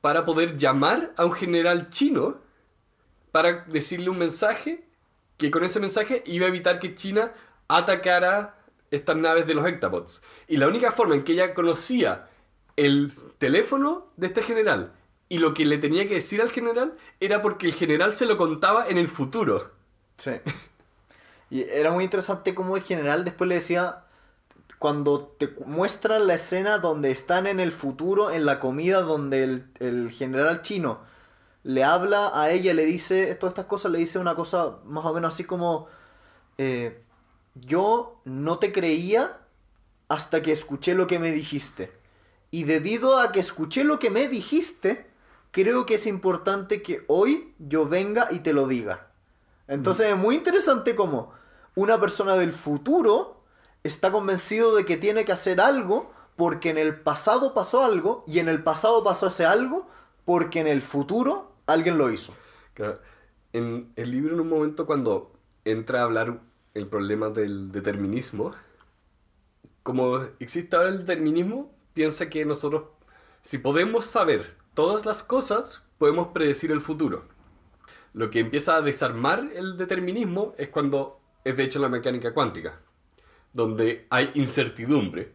para 0.00 0.24
poder 0.24 0.56
llamar 0.56 1.12
a 1.16 1.24
un 1.24 1.32
general 1.32 1.90
chino 1.90 2.40
para 3.32 3.64
decirle 3.64 4.10
un 4.10 4.18
mensaje 4.18 4.84
que 5.36 5.50
con 5.50 5.64
ese 5.64 5.80
mensaje 5.80 6.22
iba 6.26 6.46
a 6.46 6.48
evitar 6.48 6.80
que 6.80 6.94
China 6.94 7.32
atacara 7.68 8.58
estas 8.90 9.16
naves 9.16 9.46
de 9.46 9.54
los 9.54 9.66
Hectapods. 9.66 10.22
Y 10.48 10.56
la 10.56 10.66
única 10.66 10.92
forma 10.92 11.14
en 11.14 11.24
que 11.24 11.32
ella 11.32 11.54
conocía 11.54 12.28
el 12.76 13.12
teléfono 13.38 14.12
de 14.16 14.28
este 14.28 14.42
general 14.42 14.92
y 15.28 15.38
lo 15.38 15.52
que 15.52 15.66
le 15.66 15.78
tenía 15.78 16.08
que 16.08 16.14
decir 16.14 16.40
al 16.40 16.50
general 16.50 16.96
era 17.20 17.42
porque 17.42 17.66
el 17.66 17.74
general 17.74 18.14
se 18.14 18.26
lo 18.26 18.38
contaba 18.38 18.88
en 18.88 18.98
el 18.98 19.08
futuro. 19.08 19.72
Sí. 20.16 20.32
Y 21.50 21.62
era 21.62 21.90
muy 21.90 22.04
interesante 22.04 22.54
cómo 22.54 22.76
el 22.76 22.82
general 22.82 23.24
después 23.24 23.48
le 23.48 23.56
decía, 23.56 24.04
cuando 24.78 25.20
te 25.38 25.54
muestran 25.66 26.26
la 26.26 26.34
escena 26.34 26.78
donde 26.78 27.10
están 27.10 27.46
en 27.46 27.60
el 27.60 27.72
futuro, 27.72 28.30
en 28.30 28.46
la 28.46 28.60
comida, 28.60 29.02
donde 29.02 29.44
el, 29.44 29.70
el 29.80 30.10
general 30.10 30.62
chino 30.62 31.00
le 31.68 31.84
habla 31.84 32.30
a 32.34 32.50
ella, 32.50 32.72
le 32.74 32.84
dice 32.84 33.34
todas 33.34 33.52
estas 33.52 33.66
cosas, 33.66 33.92
le 33.92 33.98
dice 33.98 34.18
una 34.18 34.34
cosa 34.34 34.78
más 34.84 35.04
o 35.04 35.12
menos 35.12 35.34
así 35.34 35.44
como, 35.44 35.86
eh, 36.56 37.02
yo 37.54 38.20
no 38.24 38.58
te 38.58 38.72
creía 38.72 39.38
hasta 40.08 40.42
que 40.42 40.52
escuché 40.52 40.94
lo 40.94 41.06
que 41.06 41.18
me 41.18 41.32
dijiste. 41.32 41.92
Y 42.50 42.64
debido 42.64 43.18
a 43.18 43.32
que 43.32 43.40
escuché 43.40 43.84
lo 43.84 43.98
que 43.98 44.08
me 44.08 44.28
dijiste, 44.28 45.06
creo 45.50 45.84
que 45.84 45.94
es 45.94 46.06
importante 46.06 46.82
que 46.82 47.04
hoy 47.08 47.54
yo 47.58 47.86
venga 47.86 48.28
y 48.30 48.38
te 48.38 48.52
lo 48.52 48.66
diga. 48.66 49.08
Entonces 49.66 50.06
es 50.06 50.16
muy 50.16 50.36
interesante 50.36 50.96
como 50.96 51.32
una 51.74 52.00
persona 52.00 52.36
del 52.36 52.52
futuro 52.52 53.37
está 53.82 54.10
convencido 54.10 54.74
de 54.74 54.84
que 54.84 54.96
tiene 54.96 55.24
que 55.24 55.32
hacer 55.32 55.60
algo 55.60 56.12
porque 56.36 56.70
en 56.70 56.78
el 56.78 57.00
pasado 57.00 57.54
pasó 57.54 57.84
algo 57.84 58.24
y 58.26 58.38
en 58.38 58.48
el 58.48 58.62
pasado 58.62 59.02
pasó 59.02 59.28
ese 59.28 59.44
algo 59.44 59.88
porque 60.24 60.60
en 60.60 60.66
el 60.66 60.82
futuro 60.82 61.52
alguien 61.66 61.98
lo 61.98 62.10
hizo. 62.10 62.34
Claro. 62.74 63.00
En 63.52 63.92
el 63.96 64.10
libro, 64.10 64.34
en 64.34 64.40
un 64.40 64.48
momento, 64.48 64.86
cuando 64.86 65.32
entra 65.64 66.00
a 66.00 66.04
hablar 66.04 66.40
el 66.74 66.86
problema 66.86 67.30
del 67.30 67.72
determinismo, 67.72 68.52
como 69.82 70.18
existe 70.38 70.76
ahora 70.76 70.90
el 70.90 70.98
determinismo, 70.98 71.72
piensa 71.94 72.28
que 72.28 72.44
nosotros, 72.44 72.84
si 73.42 73.58
podemos 73.58 74.04
saber 74.04 74.56
todas 74.74 75.06
las 75.06 75.22
cosas, 75.22 75.82
podemos 75.98 76.28
predecir 76.28 76.70
el 76.70 76.80
futuro. 76.80 77.24
Lo 78.12 78.30
que 78.30 78.40
empieza 78.40 78.76
a 78.76 78.82
desarmar 78.82 79.48
el 79.54 79.76
determinismo 79.76 80.54
es 80.56 80.68
cuando 80.68 81.20
es 81.44 81.56
de 81.56 81.64
hecho 81.64 81.78
la 81.78 81.88
mecánica 81.88 82.32
cuántica, 82.32 82.80
donde 83.58 84.06
hay 84.08 84.30
incertidumbre. 84.34 85.32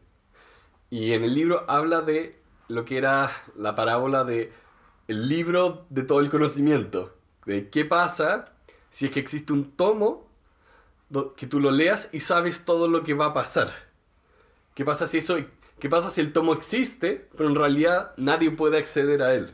Y 0.90 1.12
en 1.12 1.26
el 1.26 1.36
libro 1.36 1.66
habla 1.68 2.00
de 2.00 2.40
lo 2.70 2.86
que 2.86 2.98
era 2.98 3.30
la 3.58 3.76
parábola 3.76 4.24
de 4.24 4.50
el 5.10 5.28
libro 5.28 5.86
de 5.90 6.04
todo 6.04 6.22
el 6.22 6.30
conocimiento, 6.30 7.14
de 7.46 7.70
qué 7.70 7.84
pasa 7.84 8.54
si 8.92 9.08
es 9.08 9.12
que 9.12 9.20
existe 9.20 9.52
un 9.52 9.72
tomo 9.72 10.30
que 11.36 11.48
tú 11.48 11.60
lo 11.60 11.72
leas 11.72 12.08
y 12.14 12.22
sabes 12.22 12.64
todo 12.64 12.88
lo 12.88 13.04
que 13.04 13.14
va 13.14 13.26
a 13.26 13.34
pasar. 13.34 13.74
¿Qué 14.74 14.86
pasa 14.86 15.06
si 15.06 15.18
eso 15.18 15.36
qué 15.80 15.90
pasa 15.90 16.10
si 16.10 16.22
el 16.22 16.32
tomo 16.32 16.54
existe, 16.54 17.28
pero 17.36 17.50
en 17.50 17.56
realidad 17.56 18.14
nadie 18.16 18.52
puede 18.52 18.78
acceder 18.78 19.22
a 19.22 19.34
él? 19.34 19.54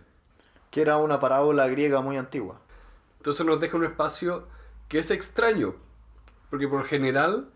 Que 0.70 0.82
era 0.82 0.98
una 0.98 1.20
parábola 1.20 1.68
griega 1.70 2.02
muy 2.02 2.18
antigua. 2.18 2.62
Entonces 3.18 3.44
nos 3.48 3.60
deja 3.60 3.78
un 3.78 3.86
espacio 3.86 4.48
que 4.88 5.00
es 5.00 5.10
extraño, 5.10 5.74
porque 6.52 6.68
por 6.68 6.86
general 6.86 7.50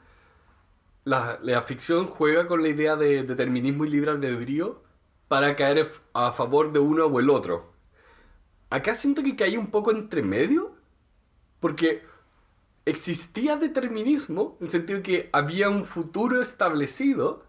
la, 1.05 1.61
ficción 1.63 2.07
juega 2.07 2.47
con 2.47 2.63
la 2.63 2.69
idea 2.69 2.95
de 2.95 3.23
determinismo 3.23 3.85
y 3.85 3.89
libre 3.89 4.11
albedrío 4.11 4.81
para 5.27 5.55
caer 5.55 5.87
a 6.13 6.31
favor 6.31 6.71
de 6.71 6.79
uno 6.79 7.05
o 7.05 7.19
el 7.19 7.29
otro. 7.29 7.73
Acá 8.69 8.95
siento 8.95 9.23
que 9.23 9.35
caí 9.35 9.57
un 9.57 9.67
poco 9.67 9.91
entre 9.91 10.23
medio, 10.23 10.75
porque 11.59 12.03
existía 12.85 13.57
determinismo, 13.57 14.57
en 14.59 14.65
el 14.65 14.71
sentido 14.71 15.03
que 15.03 15.29
había 15.31 15.69
un 15.69 15.85
futuro 15.85 16.41
establecido, 16.41 17.45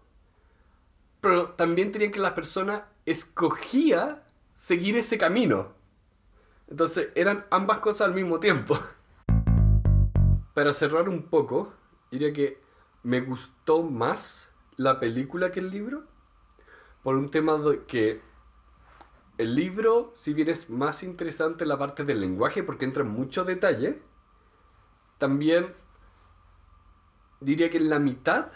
pero 1.21 1.49
también 1.49 1.91
tenía 1.91 2.11
que 2.11 2.19
la 2.19 2.35
persona 2.35 2.87
escogía 3.05 4.23
seguir 4.53 4.97
ese 4.97 5.17
camino. 5.17 5.73
Entonces 6.67 7.09
eran 7.15 7.45
ambas 7.51 7.79
cosas 7.79 8.07
al 8.07 8.13
mismo 8.13 8.39
tiempo. 8.39 8.79
Para 10.53 10.73
cerrar 10.73 11.09
un 11.09 11.23
poco, 11.23 11.73
diría 12.11 12.31
que 12.31 12.64
me 13.05 13.21
gustó 13.21 13.83
más 13.83 14.49
la 14.77 14.99
película 14.99 15.51
que 15.51 15.59
el 15.59 15.69
libro. 15.69 16.03
Por 17.03 17.15
un 17.15 17.29
tema 17.29 17.55
de 17.57 17.85
que 17.85 18.19
el 19.37 19.53
libro, 19.53 20.11
si 20.15 20.33
bien 20.33 20.49
es 20.49 20.71
más 20.71 21.03
interesante 21.03 21.67
la 21.67 21.77
parte 21.77 22.03
del 22.03 22.19
lenguaje 22.19 22.63
porque 22.63 22.83
entra 22.83 23.03
en 23.03 23.09
mucho 23.09 23.43
detalle, 23.43 24.01
también 25.19 25.75
diría 27.41 27.69
que 27.69 27.77
en 27.77 27.91
la 27.91 27.99
mitad 27.99 28.47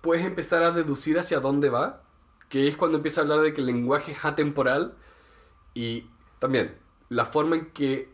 puedes 0.00 0.24
empezar 0.24 0.62
a 0.62 0.70
deducir 0.70 1.18
hacia 1.18 1.40
dónde 1.40 1.68
va, 1.68 2.02
que 2.48 2.68
es 2.68 2.78
cuando 2.78 2.96
empieza 2.96 3.20
a 3.20 3.24
hablar 3.24 3.40
de 3.40 3.52
que 3.52 3.60
el 3.60 3.66
lenguaje 3.66 4.12
es 4.12 4.24
atemporal 4.24 4.96
y 5.74 6.06
también 6.38 6.78
la 7.10 7.26
forma 7.26 7.56
en 7.56 7.70
que 7.72 8.10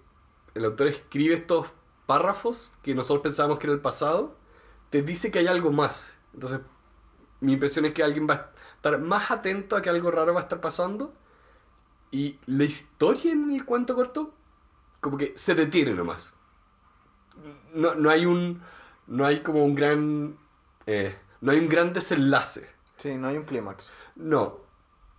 el 0.55 0.65
autor 0.65 0.89
escribe 0.89 1.37
estos 1.37 1.69
párrafos 2.07 2.75
que 2.83 2.93
nosotros 2.93 3.23
pensábamos 3.23 3.61
que 3.61 3.69
era 3.69 3.75
el 3.75 3.81
pasado, 3.81 4.35
te 4.91 5.03
dice 5.03 5.31
que 5.31 5.41
hay 5.41 5.47
algo 5.49 5.73
más. 5.73 6.15
Entonces, 6.35 6.61
mi 7.41 7.55
impresión 7.55 7.85
es 7.87 7.95
que 7.95 8.03
alguien 8.03 8.27
va 8.29 8.35
a 8.35 8.53
estar 8.77 8.99
más 9.01 9.31
atento 9.31 9.77
a 9.77 9.83
que 9.83 9.91
algo 9.91 10.11
raro 10.11 10.35
va 10.35 10.41
a 10.41 10.43
estar 10.45 10.61
pasando. 10.61 11.15
Y 12.11 12.39
la 12.47 12.65
historia 12.65 13.33
en 13.33 13.51
el 13.53 13.65
cuento 13.65 13.95
corto, 13.95 14.35
como 15.01 15.17
que 15.19 15.35
se 15.37 15.55
detiene 15.55 15.93
nomás. 15.95 16.35
No, 17.75 17.95
no 17.95 18.11
hay 18.11 18.27
un. 18.27 18.63
No 19.07 19.25
hay 19.27 19.41
como 19.43 19.65
un 19.65 19.75
gran. 19.75 20.39
eh, 20.87 21.17
no 21.41 21.53
hay 21.53 21.59
un 21.59 21.69
gran 21.69 21.93
desenlace. 21.93 22.69
Sí, 22.97 23.15
no 23.17 23.29
hay 23.29 23.37
un 23.37 23.45
clímax. 23.45 23.93
No. 24.17 24.61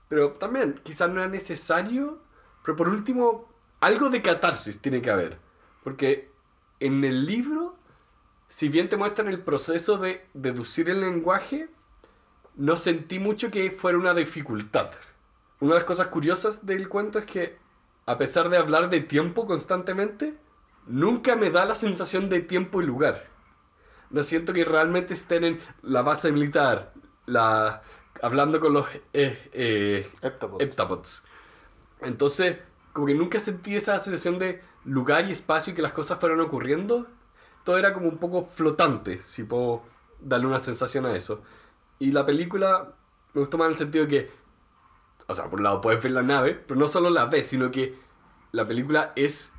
Pero 0.10 0.34
también, 0.34 0.76
quizás 0.84 1.10
no 1.10 1.24
es 1.24 1.30
necesario. 1.30 2.20
Pero 2.64 2.76
por 2.76 2.90
último, 2.90 3.54
algo 3.80 4.10
de 4.10 4.22
catarsis 4.22 4.80
tiene 4.82 5.02
que 5.02 5.12
haber. 5.12 5.40
Porque 5.84 6.32
en 6.80 7.04
el 7.04 7.26
libro, 7.26 7.67
si 8.50 8.70
bien 8.70 8.90
te 8.90 8.98
muestran 8.98 9.28
el 9.28 9.42
proceso 9.42 9.98
de 9.98 10.26
deducir 10.34 10.90
el 10.90 11.02
lenguaje, 11.02 11.70
no 12.56 12.76
sentí 12.76 13.20
mucho 13.20 13.52
que 13.52 13.72
fuera 13.72 13.98
una 13.98 14.14
dificultad. 14.14 14.90
Una 15.60 15.74
de 15.74 15.80
las 15.80 15.86
cosas 15.86 16.08
curiosas 16.08 16.66
del 16.66 16.90
cuento 16.90 17.20
es 17.20 17.26
que, 17.26 17.58
a 18.06 18.18
pesar 18.18 18.50
de 18.50 18.58
hablar 18.58 18.90
de 18.90 19.02
tiempo 19.02 19.46
constantemente, 19.46 20.38
nunca 20.88 21.36
me 21.36 21.50
da 21.50 21.66
la 21.66 21.76
sensación 21.76 22.30
de 22.30 22.42
tiempo 22.42 22.82
y 22.82 22.86
lugar. 22.86 23.26
No 24.10 24.24
siento 24.24 24.54
que 24.54 24.66
realmente 24.66 25.14
estén 25.14 25.44
en 25.44 25.62
la 25.82 26.02
base 26.02 26.32
militar, 26.32 26.94
la, 27.26 27.82
hablando 28.22 28.60
con 28.60 28.74
los 28.74 28.88
eh, 29.14 29.50
eh, 29.54 30.10
Heptapods. 30.22 30.64
heptapods. 30.64 31.24
Entonces, 32.02 32.58
como 32.94 33.08
que 33.08 33.16
nunca 33.16 33.40
sentí 33.40 33.76
esa 33.76 34.00
sensación 34.00 34.40
de 34.40 34.62
lugar 34.86 35.28
y 35.28 35.32
espacio 35.32 35.74
y 35.74 35.76
que 35.76 35.82
las 35.82 35.92
cosas 35.92 36.20
fueran 36.20 36.40
ocurriendo. 36.40 37.08
Todo 37.68 37.78
era 37.78 37.94
como 37.94 38.08
un 38.08 38.18
poco 38.18 38.46
flotante, 38.46 39.22
si 39.26 39.44
puedo 39.44 39.82
darle 40.22 40.48
una 40.48 40.58
sensación 40.58 41.06
a 41.06 41.14
eso. 41.14 41.42
Y 42.00 42.14
la 42.14 42.26
película 42.26 42.94
me 43.34 43.42
gustó 43.42 43.58
más 43.58 43.66
en 43.66 43.72
el 43.74 43.78
sentido 43.78 44.06
de 44.06 44.10
que, 44.10 44.32
o 45.28 45.36
sea, 45.36 45.50
por 45.50 45.60
un 45.60 45.66
lado 45.66 45.82
puedes 45.82 46.02
ver 46.02 46.14
la 46.14 46.24
nave, 46.24 46.54
pero 46.56 46.80
no 46.80 46.88
solo 46.88 47.10
la 47.10 47.26
ves, 47.26 47.48
sino 47.48 47.70
que 47.70 48.00
la 48.54 48.66
película 48.66 49.12
es 49.18 49.52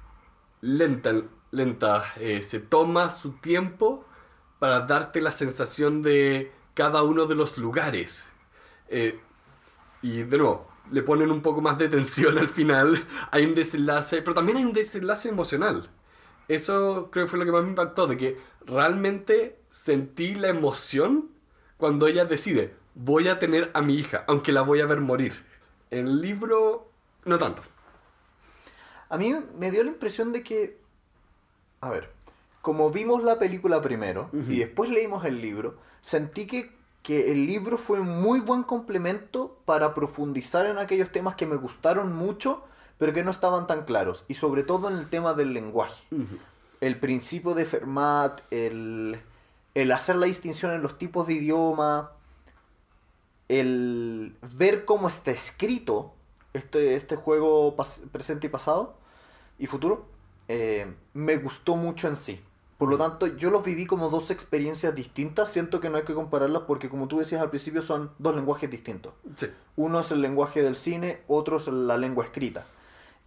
lenta, 0.63 1.13
lenta. 1.51 2.15
eh, 2.17 2.43
se 2.45 2.61
toma 2.61 3.11
su 3.11 3.33
tiempo 3.33 4.07
para 4.59 4.81
darte 4.81 5.21
la 5.21 5.31
sensación 5.31 6.01
de 6.03 6.51
cada 6.73 7.03
uno 7.03 7.27
de 7.27 7.35
los 7.35 7.59
lugares. 7.59 8.25
Eh, 8.89 9.21
y 10.03 10.23
de 10.23 10.39
nuevo, 10.39 10.67
le 10.91 11.03
ponen 11.03 11.31
un 11.31 11.43
poco 11.43 11.61
más 11.61 11.77
de 11.77 11.91
tensión 11.91 12.39
al 12.41 12.49
final. 12.49 13.07
Hay 13.33 13.45
un 13.45 13.55
desenlace, 13.55 14.23
pero 14.23 14.33
también 14.35 14.57
hay 14.57 14.65
un 14.65 14.73
desenlace 14.73 15.29
emocional. 15.29 15.91
Eso 16.49 17.09
creo 17.13 17.27
que 17.27 17.31
fue 17.31 17.39
lo 17.39 17.45
que 17.45 17.53
más 17.53 17.63
me 17.63 17.71
impactó, 17.71 18.07
de 18.07 18.17
que 18.17 18.37
realmente 18.65 19.59
sentí 19.71 20.35
la 20.35 20.49
emoción 20.49 21.31
cuando 21.77 22.07
ella 22.07 22.25
decide, 22.25 22.75
voy 22.95 23.29
a 23.29 23.39
tener 23.39 23.71
a 23.75 23.83
mi 23.83 23.95
hija, 23.95 24.25
aunque 24.27 24.53
la 24.53 24.63
voy 24.63 24.81
a 24.81 24.87
ver 24.87 25.01
morir. 25.01 25.45
En 25.91 26.07
el 26.07 26.21
libro, 26.21 26.91
no 27.25 27.39
tanto. 27.39 27.63
A 29.09 29.17
mí 29.17 29.35
me 29.57 29.71
dio 29.71 29.85
la 29.85 29.91
impresión 29.91 30.33
de 30.33 30.43
que, 30.43 30.79
a 31.81 31.91
ver, 31.91 32.11
como 32.61 32.91
vimos 32.91 33.23
la 33.23 33.39
película 33.39 33.81
primero 33.81 34.29
y 34.33 34.59
después 34.59 34.91
leímos 34.91 35.25
el 35.25 35.41
libro, 35.41 35.77
sentí 36.01 36.47
que, 36.47 36.73
que 37.03 37.33
el 37.33 37.47
libro 37.47 37.79
fue 37.79 38.01
un 38.01 38.21
muy 38.21 38.41
buen 38.41 38.65
complemento 38.65 39.59
para 39.65 39.95
profundizar 39.95 40.67
en 40.67 40.79
aquellos 40.79 41.11
temas 41.11 41.37
que 41.37 41.47
me 41.47 41.57
gustaron 41.57 42.13
mucho, 42.13 42.65
pero 42.99 43.13
que 43.13 43.25
no 43.25 43.31
estaban 43.31 43.67
tan 43.67 43.85
claros, 43.85 44.25
y 44.29 44.35
sobre 44.35 44.63
todo 44.63 44.89
en 44.89 44.97
el 44.99 45.09
tema 45.09 45.35
del 45.35 45.55
lenguaje. 45.55 46.05
El 46.81 46.99
principio 47.01 47.55
de 47.55 47.65
Fermat, 47.65 48.41
el, 48.51 49.21
el 49.75 49.93
hacer 49.93 50.17
la 50.17 50.27
distinción 50.27 50.73
en 50.73 50.83
los 50.83 50.99
tipos 50.99 51.27
de 51.27 51.35
idioma, 51.35 52.13
el 53.49 54.37
ver 54.57 54.85
cómo 54.85 55.09
está 55.09 55.31
escrito 55.31 56.15
este, 56.53 56.97
este 56.97 57.17
juego 57.17 57.75
presente 58.13 58.47
y 58.47 58.51
pasado 58.51 58.97
y 59.59 59.67
futuro, 59.67 60.07
eh, 60.49 60.93
me 61.15 61.37
gustó 61.37 61.77
mucho 61.77 62.09
en 62.09 62.17
sí. 62.17 62.41
Por 62.79 62.89
lo 62.91 62.97
tanto, 62.97 63.27
yo 63.27 63.51
los 63.51 63.65
viví 63.65 63.87
como 63.87 64.09
dos 64.09 64.31
experiencias 64.31 64.95
distintas. 64.95 65.51
Siento 65.51 65.81
que 65.81 65.91
no 65.91 65.97
hay 65.97 66.05
que 66.05 66.15
compararlas 66.15 66.63
porque, 66.63 66.89
como 66.89 67.09
tú 67.09 67.19
decías 67.19 67.43
al 67.43 67.51
principio, 67.51 67.83
son 67.83 68.13
dos 68.19 68.37
lenguajes 68.37 68.71
distintos. 68.71 69.15
Sí. 69.35 69.49
Uno 69.75 69.99
es 69.99 70.13
el 70.13 70.23
lenguaje 70.23 70.63
del 70.63 70.77
cine, 70.77 71.23
otro 71.27 71.57
es 71.57 71.67
la 71.67 71.97
lengua 71.97 72.25
escrita. 72.25 72.65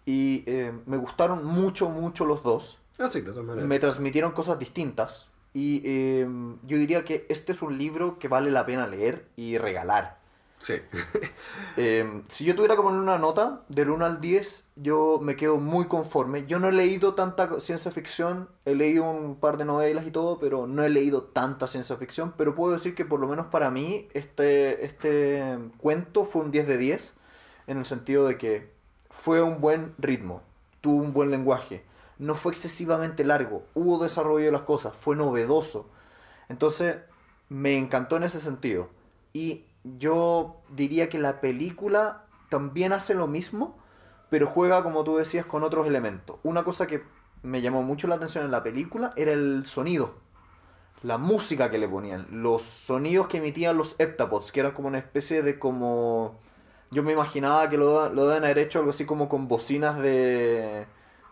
Y 0.06 0.44
eh, 0.48 0.74
me 0.86 0.98
gustaron 0.98 1.46
mucho, 1.46 1.90
mucho 1.90 2.26
los 2.26 2.44
dos. 2.44 2.80
Ah, 2.98 3.08
sí, 3.08 3.22
de 3.22 3.32
todas 3.32 3.46
maneras. 3.46 3.68
Me 3.68 3.80
transmitieron 3.80 4.32
cosas 4.32 4.60
distintas. 4.60 5.30
Y 5.54 5.82
eh, 5.86 6.28
yo 6.64 6.78
diría 6.78 7.04
que 7.04 7.26
este 7.30 7.52
es 7.52 7.62
un 7.62 7.78
libro 7.78 8.20
que 8.20 8.28
vale 8.28 8.52
la 8.52 8.66
pena 8.66 8.88
leer 8.88 9.28
y 9.36 9.58
regalar. 9.58 10.22
Sí. 10.62 10.76
Eh, 11.78 12.22
si 12.28 12.44
yo 12.44 12.54
tuviera 12.54 12.76
que 12.76 12.82
poner 12.82 13.00
una 13.00 13.18
nota 13.18 13.64
del 13.70 13.90
1 13.90 14.06
al 14.06 14.20
10, 14.20 14.72
yo 14.76 15.20
me 15.22 15.38
quedo 15.38 15.58
muy 15.58 15.86
conforme. 15.86 16.46
Yo 16.46 16.60
no 16.60 16.68
he 16.68 16.74
leído 16.74 17.16
tanta 17.16 17.60
ciencia 17.62 17.92
ficción, 17.92 18.50
he 18.66 18.76
leído 18.76 19.10
un 19.10 19.38
par 19.38 19.58
de 19.58 19.64
novelas 19.64 20.06
y 20.06 20.12
todo, 20.12 20.38
pero 20.38 20.68
no 20.68 20.84
he 20.84 20.90
leído 20.90 21.24
tanta 21.24 21.68
ciencia 21.68 21.96
ficción. 21.96 22.34
Pero 22.38 22.56
puedo 22.56 22.74
decir 22.74 22.94
que 22.94 23.06
por 23.06 23.22
lo 23.22 23.28
menos 23.28 23.48
para 23.48 23.72
mí 23.72 24.10
este, 24.14 24.86
este 24.86 25.58
cuento 25.78 26.26
fue 26.26 26.44
un 26.44 26.52
10 26.52 26.68
de 26.68 26.78
10, 26.78 27.16
en 27.68 27.78
el 27.78 27.86
sentido 27.86 28.28
de 28.28 28.38
que 28.38 28.71
fue 29.22 29.44
un 29.44 29.62
buen 29.62 29.94
ritmo, 30.00 30.42
tuvo 30.82 31.04
un 31.04 31.14
buen 31.14 31.30
lenguaje, 31.30 31.84
no 32.18 32.34
fue 32.34 32.54
excesivamente 32.54 33.24
largo, 33.24 33.64
hubo 33.76 34.02
desarrollo 34.02 34.46
de 34.46 34.52
las 34.52 34.64
cosas, 34.64 34.98
fue 34.98 35.16
novedoso. 35.16 35.88
Entonces, 36.50 36.96
me 37.48 37.78
encantó 37.78 38.18
en 38.18 38.24
ese 38.24 38.40
sentido. 38.40 38.90
Y 39.32 39.66
yo 39.84 40.56
diría 40.70 41.08
que 41.08 41.20
la 41.20 41.40
película 41.40 42.24
también 42.50 42.94
hace 42.94 43.14
lo 43.14 43.28
mismo, 43.28 43.78
pero 44.32 44.48
juega, 44.48 44.82
como 44.82 45.04
tú 45.04 45.18
decías, 45.18 45.46
con 45.46 45.64
otros 45.64 45.86
elementos. 45.86 46.38
Una 46.42 46.64
cosa 46.64 46.88
que 46.88 47.04
me 47.44 47.62
llamó 47.62 47.84
mucho 47.84 48.08
la 48.08 48.16
atención 48.16 48.44
en 48.44 48.52
la 48.52 48.64
película 48.64 49.14
era 49.18 49.34
el 49.34 49.68
sonido. 49.68 50.16
La 51.04 51.20
música 51.20 51.70
que 51.70 51.78
le 51.78 51.88
ponían, 51.88 52.26
los 52.32 52.64
sonidos 52.64 53.28
que 53.28 53.38
emitían 53.38 53.78
los 53.78 54.00
heptapods, 54.00 54.52
que 54.52 54.62
era 54.62 54.74
como 54.74 54.88
una 54.88 54.98
especie 54.98 55.44
de 55.44 55.60
como... 55.60 56.40
Yo 56.92 57.04
me 57.04 57.14
imaginaba 57.14 57.70
que 57.70 57.78
lo, 57.78 58.10
lo 58.10 58.28
deben 58.28 58.44
haber 58.44 58.60
hecho 58.60 58.80
algo 58.80 58.92
así 58.92 59.06
como 59.06 59.30
con 59.30 59.48
bocinas 59.48 59.98
de, 60.00 60.86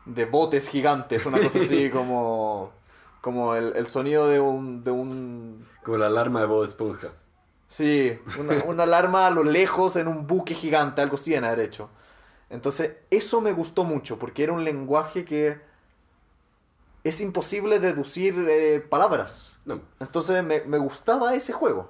de 0.05 0.25
botes 0.25 0.69
gigantes, 0.69 1.25
una 1.25 1.39
cosa 1.41 1.59
así 1.59 1.89
como... 1.91 2.73
Como 3.21 3.53
el, 3.53 3.75
el 3.75 3.89
sonido 3.89 4.29
de 4.29 4.39
un, 4.39 4.81
de 4.85 4.91
un... 4.91 5.67
Como 5.83 5.97
la 5.97 6.07
alarma 6.07 6.39
de 6.39 6.45
Bob 6.45 6.63
Esponja. 6.63 7.09
Sí, 7.67 8.17
una, 8.39 8.63
una 8.65 8.83
alarma 8.83 9.27
a 9.27 9.31
lo 9.31 9.43
lejos 9.43 9.95
en 9.95 10.07
un 10.07 10.25
buque 10.25 10.53
gigante, 10.55 11.01
algo 11.01 11.15
así 11.15 11.35
en 11.35 11.43
haber 11.45 11.59
hecho. 11.59 11.89
Entonces, 12.49 12.93
eso 13.11 13.41
me 13.41 13.53
gustó 13.53 13.83
mucho, 13.83 14.17
porque 14.19 14.43
era 14.43 14.53
un 14.53 14.63
lenguaje 14.63 15.25
que 15.25 15.61
es 17.03 17.21
imposible 17.21 17.79
deducir 17.79 18.35
eh, 18.49 18.79
palabras. 18.81 19.57
No. 19.65 19.81
Entonces, 19.99 20.43
me, 20.43 20.61
me 20.61 20.77
gustaba 20.77 21.33
ese 21.35 21.53
juego. 21.53 21.89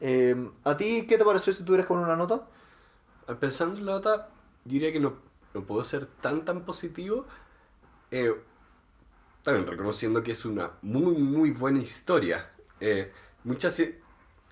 Eh, 0.00 0.36
¿A 0.64 0.76
ti 0.76 1.06
qué 1.08 1.18
te 1.18 1.24
pareció 1.24 1.52
si 1.52 1.64
tuvieras 1.64 1.86
con 1.86 1.98
una 1.98 2.16
nota? 2.16 2.42
Pensando 3.40 3.78
en 3.78 3.86
la 3.86 3.92
nota, 3.92 4.28
yo 4.64 4.72
diría 4.72 4.92
que 4.92 5.00
no, 5.00 5.14
no 5.54 5.64
puedo 5.64 5.84
ser 5.84 6.06
tan 6.06 6.44
tan 6.44 6.64
positivo. 6.64 7.26
Eh, 8.10 8.34
también 9.42 9.66
reconociendo 9.66 10.22
que 10.22 10.32
es 10.32 10.44
una 10.44 10.72
muy 10.82 11.14
muy 11.16 11.50
buena 11.50 11.80
historia. 11.80 12.50
Eh, 12.80 13.12
muchas 13.44 13.82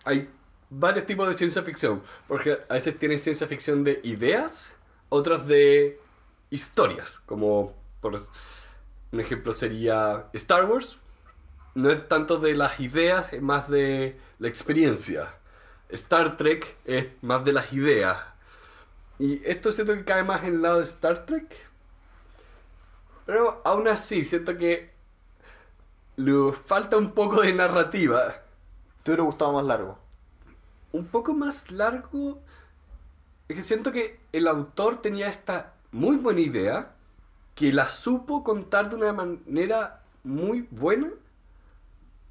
hay 0.04 0.30
varios 0.70 1.04
tipos 1.04 1.28
de 1.28 1.36
ciencia 1.36 1.62
ficción, 1.62 2.02
porque 2.28 2.58
a 2.68 2.74
veces 2.74 2.98
tienes 2.98 3.22
ciencia 3.22 3.46
ficción 3.46 3.84
de 3.84 4.00
ideas, 4.04 4.74
otras 5.08 5.46
de 5.46 6.00
historias, 6.50 7.20
como 7.26 7.74
por 8.00 8.22
un 9.12 9.20
ejemplo 9.20 9.52
sería 9.52 10.28
Star 10.32 10.64
Wars. 10.66 10.98
No 11.74 11.90
es 11.90 12.08
tanto 12.08 12.38
de 12.38 12.54
las 12.54 12.80
ideas, 12.80 13.32
es 13.32 13.42
más 13.42 13.68
de 13.68 14.18
la 14.38 14.48
experiencia. 14.48 15.34
Star 15.88 16.36
Trek 16.36 16.76
es 16.84 17.08
más 17.22 17.44
de 17.44 17.52
las 17.52 17.72
ideas. 17.72 18.18
Y 19.20 19.42
esto 19.44 19.70
siento 19.70 19.92
que 19.92 20.04
cae 20.06 20.24
más 20.24 20.44
en 20.44 20.54
el 20.54 20.62
lado 20.62 20.78
de 20.78 20.84
Star 20.84 21.26
Trek. 21.26 21.54
Pero 23.26 23.60
aún 23.66 23.86
así, 23.86 24.24
siento 24.24 24.56
que 24.56 24.90
le 26.16 26.52
falta 26.54 26.96
un 26.96 27.12
poco 27.12 27.42
de 27.42 27.52
narrativa. 27.52 28.36
¿Te 29.02 29.10
hubiera 29.10 29.24
gustado 29.24 29.52
más 29.52 29.66
largo? 29.66 29.98
Un 30.92 31.06
poco 31.06 31.34
más 31.34 31.70
largo. 31.70 32.40
Es 33.46 33.56
que 33.56 33.62
siento 33.62 33.92
que 33.92 34.18
el 34.32 34.48
autor 34.48 35.02
tenía 35.02 35.28
esta 35.28 35.74
muy 35.92 36.16
buena 36.16 36.40
idea. 36.40 36.94
Que 37.54 37.74
la 37.74 37.90
supo 37.90 38.42
contar 38.42 38.88
de 38.88 38.96
una 38.96 39.12
manera 39.12 40.00
muy 40.24 40.66
buena. 40.70 41.10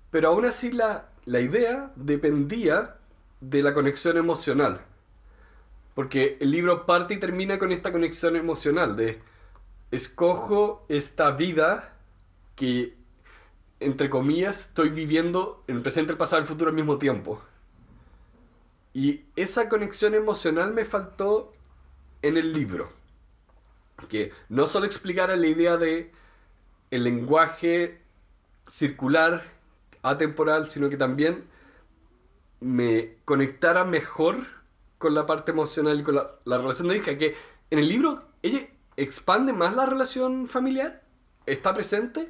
Pero 0.09 0.29
aún 0.29 0.45
así 0.45 0.71
la, 0.71 1.05
la 1.25 1.39
idea 1.39 1.91
dependía 1.95 2.95
de 3.41 3.61
la 3.61 3.75
conexión 3.75 4.17
emocional. 4.17 4.81
Porque 5.99 6.37
el 6.39 6.51
libro 6.51 6.85
parte 6.85 7.15
y 7.15 7.17
termina 7.17 7.59
con 7.59 7.73
esta 7.73 7.91
conexión 7.91 8.37
emocional 8.37 8.95
de 8.95 9.19
escojo 9.91 10.85
esta 10.87 11.31
vida 11.31 11.93
que, 12.55 12.95
entre 13.81 14.09
comillas, 14.09 14.67
estoy 14.67 14.91
viviendo 14.91 15.61
en 15.67 15.75
el 15.75 15.81
presente, 15.81 16.13
el 16.13 16.17
pasado 16.17 16.41
y 16.41 16.43
el 16.43 16.47
futuro 16.47 16.69
al 16.69 16.75
mismo 16.77 16.99
tiempo. 16.99 17.41
Y 18.93 19.25
esa 19.35 19.67
conexión 19.67 20.13
emocional 20.13 20.73
me 20.73 20.85
faltó 20.85 21.51
en 22.21 22.37
el 22.37 22.53
libro. 22.53 22.93
Que 24.07 24.31
no 24.47 24.67
solo 24.67 24.85
explicara 24.85 25.35
la 25.35 25.47
idea 25.47 25.75
de 25.75 26.13
el 26.91 27.03
lenguaje 27.03 27.99
circular, 28.69 29.43
atemporal, 30.01 30.71
sino 30.71 30.89
que 30.89 30.95
también 30.95 31.43
me 32.61 33.17
conectara 33.25 33.83
mejor 33.83 34.58
con 34.99 35.15
la 35.15 35.25
parte 35.27 35.51
emocional 35.53 35.99
y 36.01 36.03
con 36.03 36.15
la, 36.15 36.31
la 36.45 36.59
relación 36.59 36.89
de 36.89 36.97
hija. 36.97 37.17
Que 37.17 37.35
en 37.71 37.79
el 37.79 37.89
libro 37.89 38.23
ella 38.43 38.67
expande 38.97 39.53
más 39.53 39.75
la 39.75 39.87
relación 39.87 40.47
familiar, 40.47 41.03
está 41.47 41.73
presente, 41.73 42.29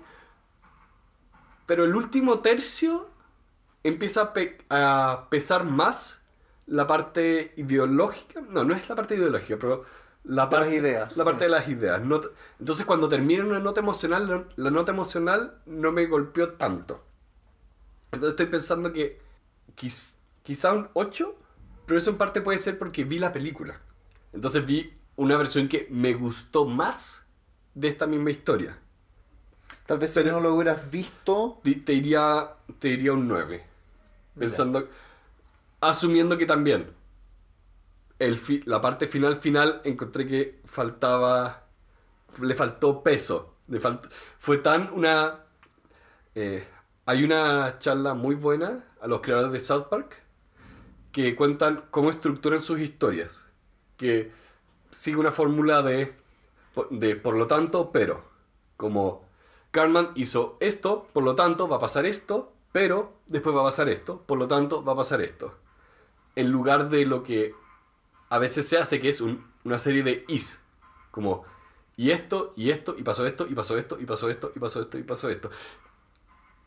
pero 1.65 1.85
el 1.85 1.95
último 1.95 2.39
tercio 2.39 3.09
empieza 3.83 4.21
a, 4.21 4.33
pe- 4.33 4.59
a 4.69 5.27
pesar 5.31 5.65
más 5.65 6.21
la 6.67 6.87
parte 6.87 7.53
ideológica. 7.57 8.41
No, 8.41 8.63
no 8.65 8.75
es 8.75 8.89
la 8.89 8.95
parte 8.95 9.15
ideológica, 9.15 9.57
pero 9.59 9.85
la 10.23 10.47
De 10.47 10.57
las 10.59 10.69
parte, 10.69 10.75
ideas, 10.75 11.17
La 11.17 11.23
sí. 11.23 11.23
parte 11.23 11.45
de 11.45 11.49
las 11.51 11.67
ideas. 11.69 12.01
No 12.01 12.21
entonces 12.59 12.85
cuando 12.85 13.09
termina 13.09 13.45
una 13.45 13.59
nota 13.59 13.81
emocional, 13.81 14.27
la- 14.29 14.45
la 14.55 14.71
nota 14.71 14.91
emocional 14.91 15.61
no 15.65 15.91
me 15.91 16.07
golpeó 16.07 16.53
tanto. 16.53 17.03
Entonces 18.11 18.31
estoy 18.31 18.45
pensando 18.47 18.91
que 18.93 19.21
quiz- 19.77 20.17
quizá 20.43 20.73
un 20.73 20.89
8, 20.93 21.35
pero 21.89 21.97
eso 21.97 22.11
en 22.11 22.17
parte 22.19 22.41
puede 22.41 22.59
ser 22.59 22.77
porque 22.77 23.03
vi 23.03 23.17
la 23.17 23.33
película. 23.33 23.81
Entonces 24.31 24.63
vi 24.63 24.93
una 25.15 25.35
versión 25.37 25.67
que 25.67 25.87
me 25.89 26.13
gustó 26.13 26.65
más 26.65 27.23
de 27.73 27.87
esta 27.87 28.05
misma 28.05 28.29
historia. 28.29 28.77
Tal 29.87 29.97
vez 29.97 30.11
si 30.13 30.19
Pero- 30.19 30.33
no 30.33 30.39
lo 30.39 30.53
hubieras 30.53 30.91
visto, 30.91 31.59
Te, 31.63 31.73
te 31.73 31.93
diría, 31.93 32.51
te 32.77 32.89
diría 32.89 33.13
un 33.13 33.27
9. 33.27 33.65
Pensando, 34.37 34.87
asumiendo 35.81 36.37
que 36.37 36.45
también 36.45 36.91
el 38.19 38.37
fi- 38.37 38.61
la 38.65 38.81
parte 38.81 39.07
final 39.07 39.37
final 39.37 39.81
encontré 39.83 40.27
que 40.27 40.61
faltaba, 40.65 41.63
le 42.39 42.53
faltó 42.53 43.01
peso. 43.01 43.55
Le 43.67 43.79
falt- 43.81 44.09
fue 44.37 44.59
tan 44.59 44.91
una... 44.93 45.39
eh, 46.35 46.67
hay 47.07 47.23
una 47.23 47.79
charla 47.79 48.13
muy 48.13 48.35
buena 48.35 48.85
a 49.01 49.07
los 49.07 49.21
creadores 49.21 49.51
de 49.53 49.59
South 49.59 49.87
Park 49.89 50.21
que 51.11 51.35
cuentan 51.35 51.85
cómo 51.91 52.09
estructuran 52.09 52.59
sus 52.61 52.79
historias. 52.79 53.45
Que 53.97 54.31
sigue 54.91 55.17
una 55.17 55.31
fórmula 55.31 55.81
de, 55.81 56.13
de 56.91 57.15
por 57.15 57.35
lo 57.35 57.47
tanto, 57.47 57.91
pero. 57.91 58.23
Como 58.77 59.25
Cartman 59.71 60.11
hizo 60.15 60.57
esto, 60.61 61.07
por 61.13 61.23
lo 61.23 61.35
tanto 61.35 61.67
va 61.67 61.77
a 61.77 61.79
pasar 61.79 62.05
esto, 62.05 62.53
pero 62.71 63.13
después 63.27 63.55
va 63.55 63.61
a 63.61 63.65
pasar 63.65 63.89
esto, 63.89 64.23
por 64.25 64.37
lo 64.37 64.47
tanto 64.47 64.83
va 64.83 64.93
a 64.93 64.97
pasar 64.97 65.21
esto. 65.21 65.53
En 66.35 66.51
lugar 66.51 66.89
de 66.89 67.05
lo 67.05 67.23
que 67.23 67.53
a 68.29 68.39
veces 68.39 68.67
se 68.67 68.77
hace, 68.77 69.01
que 69.01 69.09
es 69.09 69.21
un- 69.21 69.45
una 69.65 69.79
serie 69.79 70.03
de 70.03 70.23
is. 70.27 70.61
Como, 71.11 71.43
y 71.97 72.11
esto, 72.11 72.53
y 72.55 72.71
esto, 72.71 72.95
y 72.97 73.03
pasó 73.03 73.27
esto, 73.27 73.47
y 73.49 73.55
pasó 73.55 73.77
esto, 73.77 73.97
y 73.99 74.05
pasó 74.05 74.29
esto, 74.29 74.51
y 74.55 74.59
pasó 74.59 74.81
esto, 74.81 74.97
y 74.97 75.03
pasó 75.03 75.29
esto. 75.29 75.49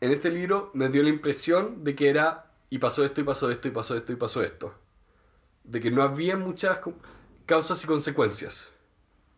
En 0.01 0.11
este 0.11 0.29
libro 0.29 0.69
me 0.73 0.89
dio 0.89 1.01
la 1.03 1.09
impresión 1.09 1.83
de 1.83 1.95
que 1.95 2.09
era, 2.09 2.51
y 2.75 2.79
pasó 2.79 3.03
esto, 3.05 3.21
y 3.21 3.23
pasó 3.23 3.51
esto, 3.51 3.67
y 3.67 3.71
pasó 3.71 3.95
esto, 3.95 4.11
y 4.11 4.15
pasó 4.15 4.41
esto. 4.41 4.73
De 5.63 5.79
que 5.79 5.91
no 5.91 6.01
había 6.03 6.35
muchas 6.37 6.79
causas 7.45 7.83
y 7.83 7.87
consecuencias. 7.87 8.71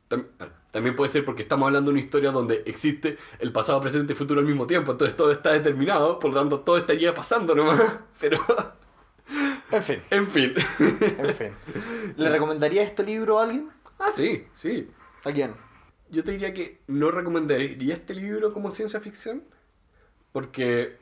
Tam- 0.09 0.27
También 0.71 0.95
puede 0.95 1.11
ser 1.11 1.25
porque 1.25 1.41
estamos 1.41 1.67
hablando 1.67 1.89
de 1.91 1.95
una 1.95 2.03
historia 2.05 2.31
donde 2.31 2.63
existe 2.65 3.17
el 3.39 3.51
pasado, 3.51 3.81
presente 3.81 4.13
y 4.13 4.15
futuro 4.15 4.39
al 4.39 4.45
mismo 4.45 4.67
tiempo. 4.67 4.91
Entonces 4.93 5.15
todo 5.17 5.31
está 5.31 5.51
determinado, 5.53 6.19
por 6.19 6.31
lo 6.31 6.39
tanto 6.39 6.59
todo 6.61 6.77
estaría 6.77 7.13
pasando 7.13 7.55
nomás. 7.55 7.81
Pero, 8.19 8.37
en 9.71 9.83
fin, 9.83 10.01
en 10.11 10.27
fin. 10.27 10.53
en 11.17 11.33
fin. 11.35 11.51
¿Le 12.17 12.29
recomendaría 12.29 12.83
este 12.83 13.03
libro 13.03 13.39
a 13.39 13.43
alguien? 13.43 13.69
ah, 13.99 14.11
sí, 14.11 14.45
sí. 14.55 14.89
¿A 15.23 15.31
quién? 15.31 15.53
Yo 16.09 16.23
te 16.23 16.31
diría 16.31 16.53
que 16.53 16.81
no 16.87 17.11
recomendaría 17.11 17.93
este 17.93 18.13
libro 18.13 18.53
como 18.53 18.71
ciencia 18.71 18.99
ficción, 18.99 19.43
porque 20.31 20.97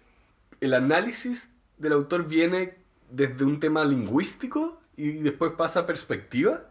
el 0.61 0.73
análisis 0.73 1.49
del 1.77 1.93
autor 1.93 2.25
viene 2.25 2.77
desde 3.09 3.45
un 3.45 3.59
tema 3.59 3.83
lingüístico 3.83 4.81
y 4.95 5.13
después 5.13 5.53
pasa 5.57 5.81
a 5.81 5.85
perspectiva. 5.85 6.69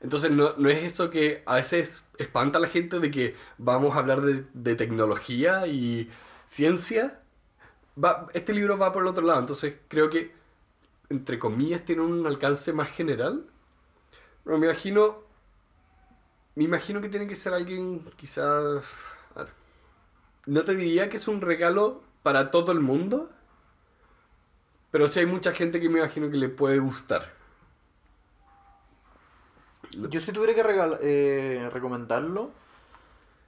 Entonces 0.00 0.30
no, 0.30 0.54
no 0.56 0.68
es 0.68 0.82
eso 0.82 1.10
que 1.10 1.42
a 1.46 1.56
veces 1.56 2.06
espanta 2.18 2.58
a 2.58 2.60
la 2.60 2.68
gente 2.68 2.98
de 2.98 3.10
que 3.10 3.36
vamos 3.58 3.96
a 3.96 4.00
hablar 4.00 4.20
de, 4.20 4.44
de 4.52 4.74
tecnología 4.74 5.66
y 5.66 6.10
ciencia. 6.46 7.20
Va, 8.02 8.26
este 8.34 8.52
libro 8.52 8.78
va 8.78 8.92
por 8.92 9.02
el 9.02 9.08
otro 9.08 9.24
lado, 9.24 9.40
entonces 9.40 9.76
creo 9.88 10.10
que, 10.10 10.32
entre 11.08 11.38
comillas, 11.38 11.84
tiene 11.84 12.02
un 12.02 12.26
alcance 12.26 12.72
más 12.72 12.90
general. 12.90 13.46
Pero 14.44 14.58
me 14.58 14.66
imagino 14.66 15.22
me 16.54 16.64
imagino 16.64 17.00
que 17.00 17.08
tiene 17.08 17.26
que 17.26 17.36
ser 17.36 17.54
alguien 17.54 18.04
quizás... 18.16 18.84
No 20.44 20.64
te 20.64 20.74
diría 20.74 21.08
que 21.08 21.16
es 21.16 21.28
un 21.28 21.40
regalo 21.40 22.02
para 22.22 22.50
todo 22.50 22.72
el 22.72 22.80
mundo, 22.80 23.30
pero 24.92 25.08
sí 25.08 25.18
hay 25.18 25.26
mucha 25.26 25.50
gente 25.52 25.80
que 25.80 25.88
me 25.88 25.98
imagino 25.98 26.30
que 26.30 26.36
le 26.36 26.48
puede 26.48 26.78
gustar. 26.78 27.32
Yo 29.90 30.20
si 30.20 30.32
tuviera 30.32 30.54
que 30.54 30.62
regal- 30.62 30.98
eh, 31.00 31.68
recomendarlo, 31.72 32.52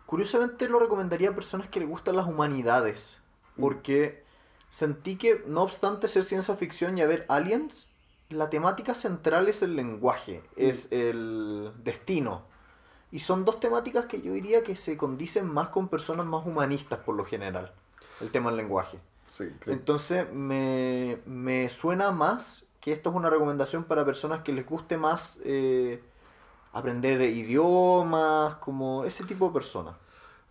curiosamente 0.07 0.68
lo 0.68 0.80
recomendaría 0.80 1.30
a 1.30 1.34
personas 1.34 1.68
que 1.68 1.80
les 1.80 1.88
gustan 1.88 2.16
las 2.16 2.26
humanidades. 2.26 3.22
Porque 3.61 4.24
sentí 4.68 5.16
que, 5.16 5.45
no 5.47 5.62
obstante 5.62 6.09
ser 6.09 6.24
ciencia 6.24 6.57
ficción 6.57 6.99
y 6.99 7.03
haber 7.03 7.24
aliens, 7.28 7.90
la 8.30 8.51
temática 8.51 8.95
central 8.95 9.49
es 9.49 9.62
el 9.62 9.76
lenguaje, 9.76 10.42
es 10.57 10.90
el 10.92 11.72
destino. 11.84 12.42
Y 13.12 13.20
son 13.20 13.45
dos 13.45 13.61
temáticas 13.61 14.07
que 14.07 14.20
yo 14.20 14.32
diría 14.32 14.64
que 14.64 14.76
se 14.76 14.97
condicen 14.97 15.47
más 15.47 15.68
con 15.68 15.88
personas 15.88 16.26
más 16.26 16.45
humanistas 16.45 16.99
por 17.01 17.14
lo 17.14 17.24
general. 17.24 17.72
El 18.20 18.30
tema 18.30 18.51
del 18.51 18.57
lenguaje. 18.57 18.99
Sí, 19.37 19.45
creo. 19.61 19.74
Entonces 19.76 20.32
me, 20.32 21.18
me 21.26 21.68
suena 21.70 22.11
más 22.11 22.68
que 22.80 22.93
esto 22.93 23.11
es 23.11 23.16
una 23.16 23.30
recomendación 23.30 23.85
para 23.85 24.05
personas 24.05 24.43
que 24.43 24.53
les 24.53 24.66
guste 24.66 24.97
más 24.99 25.41
eh, 25.45 26.03
aprender 26.72 27.20
idiomas, 27.22 28.57
como 28.57 29.05
ese 29.05 29.24
tipo 29.24 29.47
de 29.49 29.53
personas. 29.55 29.97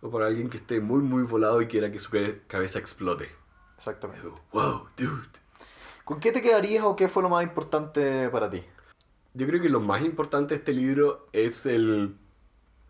O 0.02 0.10
para 0.10 0.26
alguien 0.26 0.50
que 0.50 0.58
esté 0.58 0.80
muy, 0.80 1.00
muy 1.02 1.22
volado 1.22 1.62
y 1.62 1.66
quiera 1.68 1.90
que 1.90 1.98
su 1.98 2.10
ca- 2.10 2.38
cabeza 2.46 2.78
explote. 2.78 3.28
Exactamente. 3.76 4.28
Wow, 4.52 4.88
dude. 4.96 5.28
¿Con 6.04 6.20
qué 6.20 6.32
te 6.32 6.42
quedarías 6.42 6.84
o 6.84 6.96
qué 6.96 7.08
fue 7.08 7.22
lo 7.22 7.28
más 7.28 7.42
importante 7.42 8.28
para 8.30 8.50
ti? 8.50 8.62
Yo 9.34 9.46
creo 9.46 9.60
que 9.60 9.68
lo 9.68 9.80
más 9.80 10.02
importante 10.02 10.54
de 10.54 10.58
este 10.58 10.72
libro 10.72 11.28
es 11.32 11.66
el 11.66 12.16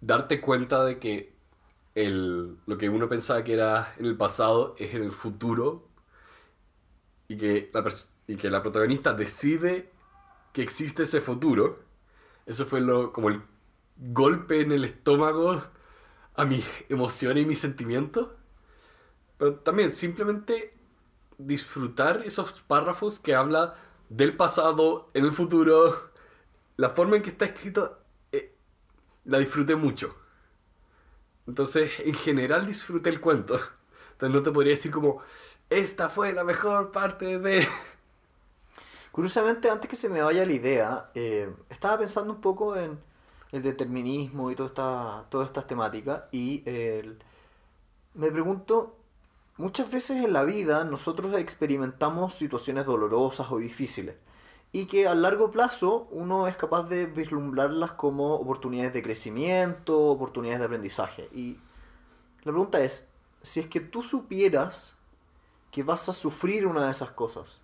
darte 0.01 0.40
cuenta 0.40 0.84
de 0.84 0.99
que 0.99 1.34
el, 1.95 2.59
lo 2.66 2.78
que 2.78 2.88
uno 2.88 3.09
pensaba 3.09 3.45
que 3.45 3.55
era 3.55 3.95
en 3.99 4.07
el 4.07 4.16
pasado 4.16 4.74
es 4.78 4.95
en 4.95 5.05
el 5.05 5.12
futuro 5.12 5.88
y 7.28 7.36
que 7.36 7.70
la, 7.72 7.84
y 8.26 8.36
que 8.36 8.51
la 8.51 8.62
protagonista 8.62 9.14
decide 9.14 9.90
que 10.53 10.62
existe 10.62 11.05
ese 11.05 11.20
futuro. 11.20 11.80
Eso 12.47 12.64
fue 12.64 12.80
lo, 12.80 13.12
como 13.12 13.28
el 13.28 13.42
golpe 13.97 14.61
en 14.61 14.72
el 14.72 14.84
estómago 14.84 15.62
a 16.34 16.45
mis 16.45 16.64
emociones 16.88 17.45
y 17.45 17.47
mis 17.47 17.61
sentimientos. 17.61 18.28
Pero 19.38 19.57
también 19.57 19.92
simplemente 19.92 20.74
disfrutar 21.38 22.22
esos 22.24 22.62
párrafos 22.62 23.18
que 23.18 23.34
habla 23.34 23.76
del 24.09 24.36
pasado 24.36 25.11
en 25.14 25.24
el 25.24 25.32
futuro. 25.32 26.11
La 26.76 26.90
forma 26.90 27.16
en 27.16 27.22
que 27.22 27.30
está 27.30 27.45
escrito 27.47 27.99
eh, 28.32 28.55
la 29.24 29.38
disfruté 29.38 29.76
mucho. 29.76 30.14
Entonces, 31.47 31.92
en 31.99 32.14
general 32.14 32.66
disfruté 32.66 33.11
el 33.11 33.20
cuento. 33.20 33.61
Entonces 34.12 34.34
no 34.34 34.42
te 34.42 34.51
podría 34.51 34.72
decir 34.74 34.90
como, 34.90 35.20
esta 35.70 36.09
fue 36.09 36.32
la 36.32 36.45
mejor 36.45 36.90
parte 36.90 37.38
de... 37.38 37.66
Curiosamente, 39.12 39.70
antes 39.70 39.88
que 39.88 39.97
se 39.97 40.09
me 40.09 40.22
vaya 40.22 40.45
la 40.45 40.53
idea, 40.53 41.11
eh, 41.14 41.53
estaba 41.70 41.99
pensando 41.99 42.32
un 42.32 42.40
poco 42.40 42.76
en 42.76 42.99
el 43.53 43.62
determinismo 43.62 44.51
y 44.51 44.57
toda 44.57 44.68
esta, 44.68 45.26
todas 45.30 45.47
estas 45.47 45.66
temáticas 45.68 46.24
y 46.32 46.64
me 48.14 48.30
pregunto, 48.30 48.97
muchas 49.57 49.90
veces 49.90 50.24
en 50.24 50.32
la 50.32 50.42
vida 50.42 50.84
nosotros 50.84 51.34
experimentamos 51.38 52.34
situaciones 52.34 52.86
dolorosas 52.86 53.47
o 53.51 53.59
difíciles 53.59 54.16
y 54.75 54.87
que 54.87 55.07
a 55.07 55.14
largo 55.14 55.53
plazo 55.53 56.09
uno 56.11 56.49
es 56.49 56.57
capaz 56.57 56.83
de 56.89 57.07
vislumbrarlas 57.07 57.93
como 57.93 58.35
oportunidades 58.35 58.93
de 58.93 59.05
crecimiento, 59.05 59.97
oportunidades 59.99 60.59
de 60.59 60.66
aprendizaje. 60.66 61.29
Y 61.33 61.59
la 62.43 62.51
pregunta 62.53 62.81
es, 62.81 63.09
si 63.41 63.61
es 63.61 63.68
que 63.68 63.79
tú 63.79 64.03
supieras 64.03 64.97
que 65.70 65.85
vas 65.85 66.09
a 66.09 66.12
sufrir 66.12 66.66
una 66.66 66.87
de 66.87 66.91
esas 66.91 67.12
cosas, 67.12 67.62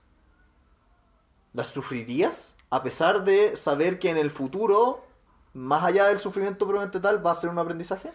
¿Las 1.53 1.67
sufrirías? 1.69 2.55
A 2.71 2.83
pesar 2.83 3.25
de 3.25 3.57
saber 3.57 3.99
que 3.99 4.11
en 4.11 4.17
el 4.17 4.31
futuro, 4.31 5.05
más 5.53 5.83
allá 5.83 6.07
del 6.07 6.21
sufrimiento 6.21 6.65
probablemente 6.65 7.01
tal, 7.01 7.27
va 7.27 7.33
a 7.33 7.35
ser 7.35 7.51
un 7.51 7.59
aprendizaje. 7.59 8.13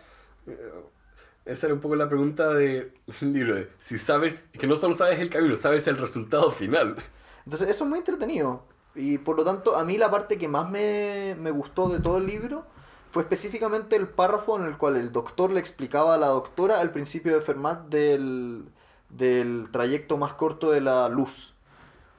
Esa 1.44 1.68
era 1.68 1.74
un 1.74 1.82
poco 1.82 1.98
la 1.98 2.08
pregunta 2.08 2.54
del 2.54 2.94
libro. 3.20 3.56
de 3.56 3.70
si 3.80 3.98
sabes, 3.98 4.48
que 4.54 4.68
no 4.68 4.76
solo 4.76 4.96
sabes 4.96 5.20
el 5.20 5.30
camino, 5.30 5.58
sabes 5.58 5.86
el 5.88 5.98
resultado 5.98 6.50
final. 6.50 6.96
Entonces 7.44 7.70
eso 7.70 7.84
es 7.84 7.90
muy 7.90 8.00
entretenido. 8.00 8.64
Y 8.96 9.18
por 9.18 9.36
lo 9.38 9.44
tanto, 9.44 9.76
a 9.76 9.84
mí 9.84 9.98
la 9.98 10.10
parte 10.10 10.38
que 10.38 10.48
más 10.48 10.70
me, 10.70 11.36
me 11.40 11.52
gustó 11.52 11.90
de 11.90 12.00
todo 12.00 12.18
el 12.18 12.28
libro 12.28 12.66
fue 13.12 13.24
específicamente 13.24 13.96
el 13.96 14.08
párrafo 14.08 14.58
en 14.58 14.66
el 14.66 14.78
cual 14.78 14.98
el 14.98 15.12
doctor 15.12 15.52
le 15.52 15.60
explicaba 15.60 16.16
a 16.16 16.18
la 16.18 16.28
doctora 16.28 16.82
el 16.82 16.92
principio 16.92 17.34
de 17.34 17.42
Fermat 17.42 17.88
del, 17.88 18.66
del 19.10 19.70
trayecto 19.72 20.18
más 20.18 20.34
corto 20.34 20.72
de 20.72 20.82
la 20.82 21.08
luz. 21.10 21.54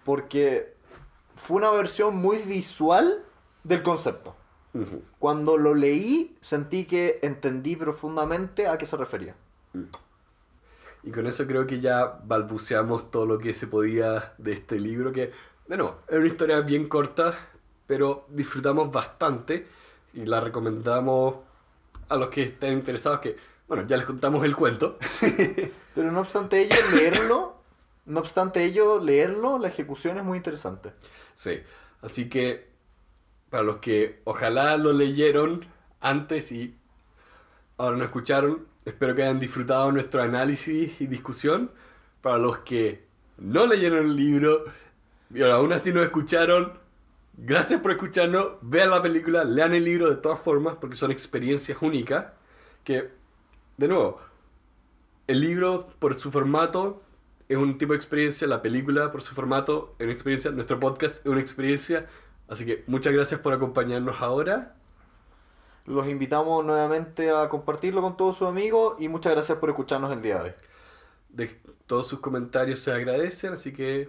Porque 0.04 0.74
fue 1.34 1.58
una 1.58 1.70
versión 1.70 2.16
muy 2.16 2.38
visual 2.38 3.24
del 3.64 3.82
concepto. 3.82 4.34
Cuando 5.18 5.56
lo 5.56 5.74
leí, 5.74 6.36
sentí 6.40 6.84
que 6.84 7.18
entendí 7.22 7.76
profundamente 7.76 8.68
a 8.68 8.76
qué 8.76 8.84
se 8.84 8.96
refería. 8.96 9.34
Y 11.02 11.10
con 11.10 11.26
eso 11.26 11.46
creo 11.46 11.66
que 11.66 11.80
ya 11.80 12.20
balbuceamos 12.24 13.10
todo 13.10 13.26
lo 13.26 13.38
que 13.38 13.54
se 13.54 13.66
podía 13.66 14.34
de 14.38 14.52
este 14.52 14.78
libro, 14.78 15.12
que, 15.12 15.32
bueno, 15.68 15.96
es 16.08 16.18
una 16.18 16.26
historia 16.26 16.60
bien 16.60 16.88
corta, 16.88 17.38
pero 17.86 18.26
disfrutamos 18.28 18.90
bastante 18.90 19.66
y 20.14 20.24
la 20.24 20.40
recomendamos 20.40 21.36
a 22.08 22.16
los 22.16 22.30
que 22.30 22.42
estén 22.42 22.74
interesados, 22.74 23.20
que, 23.20 23.36
bueno, 23.68 23.86
ya 23.86 23.96
les 23.96 24.06
contamos 24.06 24.44
el 24.44 24.54
cuento. 24.54 24.98
Pero 25.94 26.12
no 26.12 26.20
obstante 26.20 26.62
ello, 26.62 26.76
leerlo, 26.94 27.56
no 28.06 28.20
obstante 28.20 28.64
ello, 28.64 29.00
leerlo, 29.00 29.58
la 29.58 29.68
ejecución 29.68 30.18
es 30.18 30.24
muy 30.24 30.38
interesante. 30.38 30.92
Sí, 31.34 31.60
así 32.02 32.28
que 32.28 32.68
para 33.50 33.62
los 33.62 33.78
que 33.78 34.20
ojalá 34.24 34.76
lo 34.76 34.92
leyeron 34.92 35.64
antes 36.00 36.52
y 36.52 36.76
ahora 37.76 37.96
no 37.96 38.04
escucharon, 38.04 38.66
espero 38.84 39.14
que 39.14 39.22
hayan 39.22 39.40
disfrutado 39.40 39.90
nuestro 39.92 40.22
análisis 40.22 41.00
y 41.00 41.06
discusión. 41.06 41.72
Para 42.22 42.38
los 42.38 42.58
que 42.58 43.04
no 43.38 43.66
leyeron 43.66 44.06
el 44.06 44.16
libro 44.16 44.64
y 45.34 45.42
aún 45.42 45.72
así 45.72 45.92
no 45.92 46.02
escucharon, 46.02 46.78
gracias 47.36 47.80
por 47.80 47.90
escucharnos, 47.90 48.52
vean 48.62 48.90
la 48.90 49.02
película, 49.02 49.44
lean 49.44 49.74
el 49.74 49.84
libro 49.84 50.08
de 50.08 50.16
todas 50.16 50.38
formas 50.38 50.76
porque 50.80 50.96
son 50.96 51.10
experiencias 51.10 51.78
únicas 51.80 52.26
que, 52.84 53.10
de 53.76 53.88
nuevo, 53.88 54.20
el 55.26 55.40
libro 55.40 55.88
por 55.98 56.14
su 56.14 56.30
formato 56.30 57.02
es 57.48 57.56
un 57.56 57.78
tipo 57.78 57.92
de 57.92 57.96
experiencia, 57.96 58.46
la 58.46 58.62
película 58.62 59.12
por 59.12 59.22
su 59.22 59.34
formato 59.34 59.94
es 59.98 60.04
una 60.04 60.12
experiencia, 60.12 60.50
nuestro 60.50 60.80
podcast 60.80 61.18
es 61.24 61.26
una 61.26 61.40
experiencia. 61.40 62.06
Así 62.48 62.64
que 62.64 62.84
muchas 62.86 63.12
gracias 63.12 63.40
por 63.40 63.52
acompañarnos 63.52 64.20
ahora. 64.20 64.76
Los 65.84 66.08
invitamos 66.08 66.64
nuevamente 66.64 67.30
a 67.30 67.48
compartirlo 67.48 68.02
con 68.02 68.16
todos 68.16 68.38
sus 68.38 68.48
amigos 68.48 68.96
y 68.98 69.08
muchas 69.08 69.32
gracias 69.32 69.58
por 69.58 69.68
escucharnos 69.68 70.12
el 70.12 70.22
día 70.22 70.36
de 70.36 70.42
hoy. 70.42 70.54
De 71.28 71.60
todos 71.86 72.08
sus 72.08 72.20
comentarios 72.20 72.80
se 72.80 72.92
agradecen, 72.92 73.52
así 73.52 73.72
que 73.72 74.08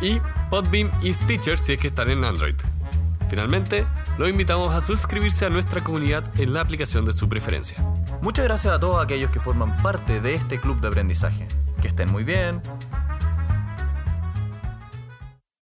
y 0.00 0.20
Podbeam 0.50 0.90
y 1.02 1.12
Stitcher 1.12 1.58
si 1.58 1.74
es 1.74 1.80
que 1.80 1.88
están 1.88 2.10
en 2.10 2.24
Android. 2.24 2.56
Finalmente, 3.28 3.84
los 4.18 4.28
invitamos 4.28 4.74
a 4.74 4.80
suscribirse 4.80 5.44
a 5.44 5.50
nuestra 5.50 5.82
comunidad 5.82 6.24
en 6.38 6.52
la 6.54 6.60
aplicación 6.60 7.04
de 7.04 7.12
su 7.12 7.28
preferencia. 7.28 7.78
Muchas 8.22 8.44
gracias 8.44 8.72
a 8.72 8.80
todos 8.80 9.02
aquellos 9.02 9.30
que 9.30 9.40
forman 9.40 9.76
parte 9.82 10.20
de 10.20 10.34
este 10.34 10.60
club 10.60 10.80
de 10.80 10.88
aprendizaje. 10.88 11.46
Que 11.80 11.88
estén 11.88 12.10
muy 12.10 12.24
bien. 12.24 12.62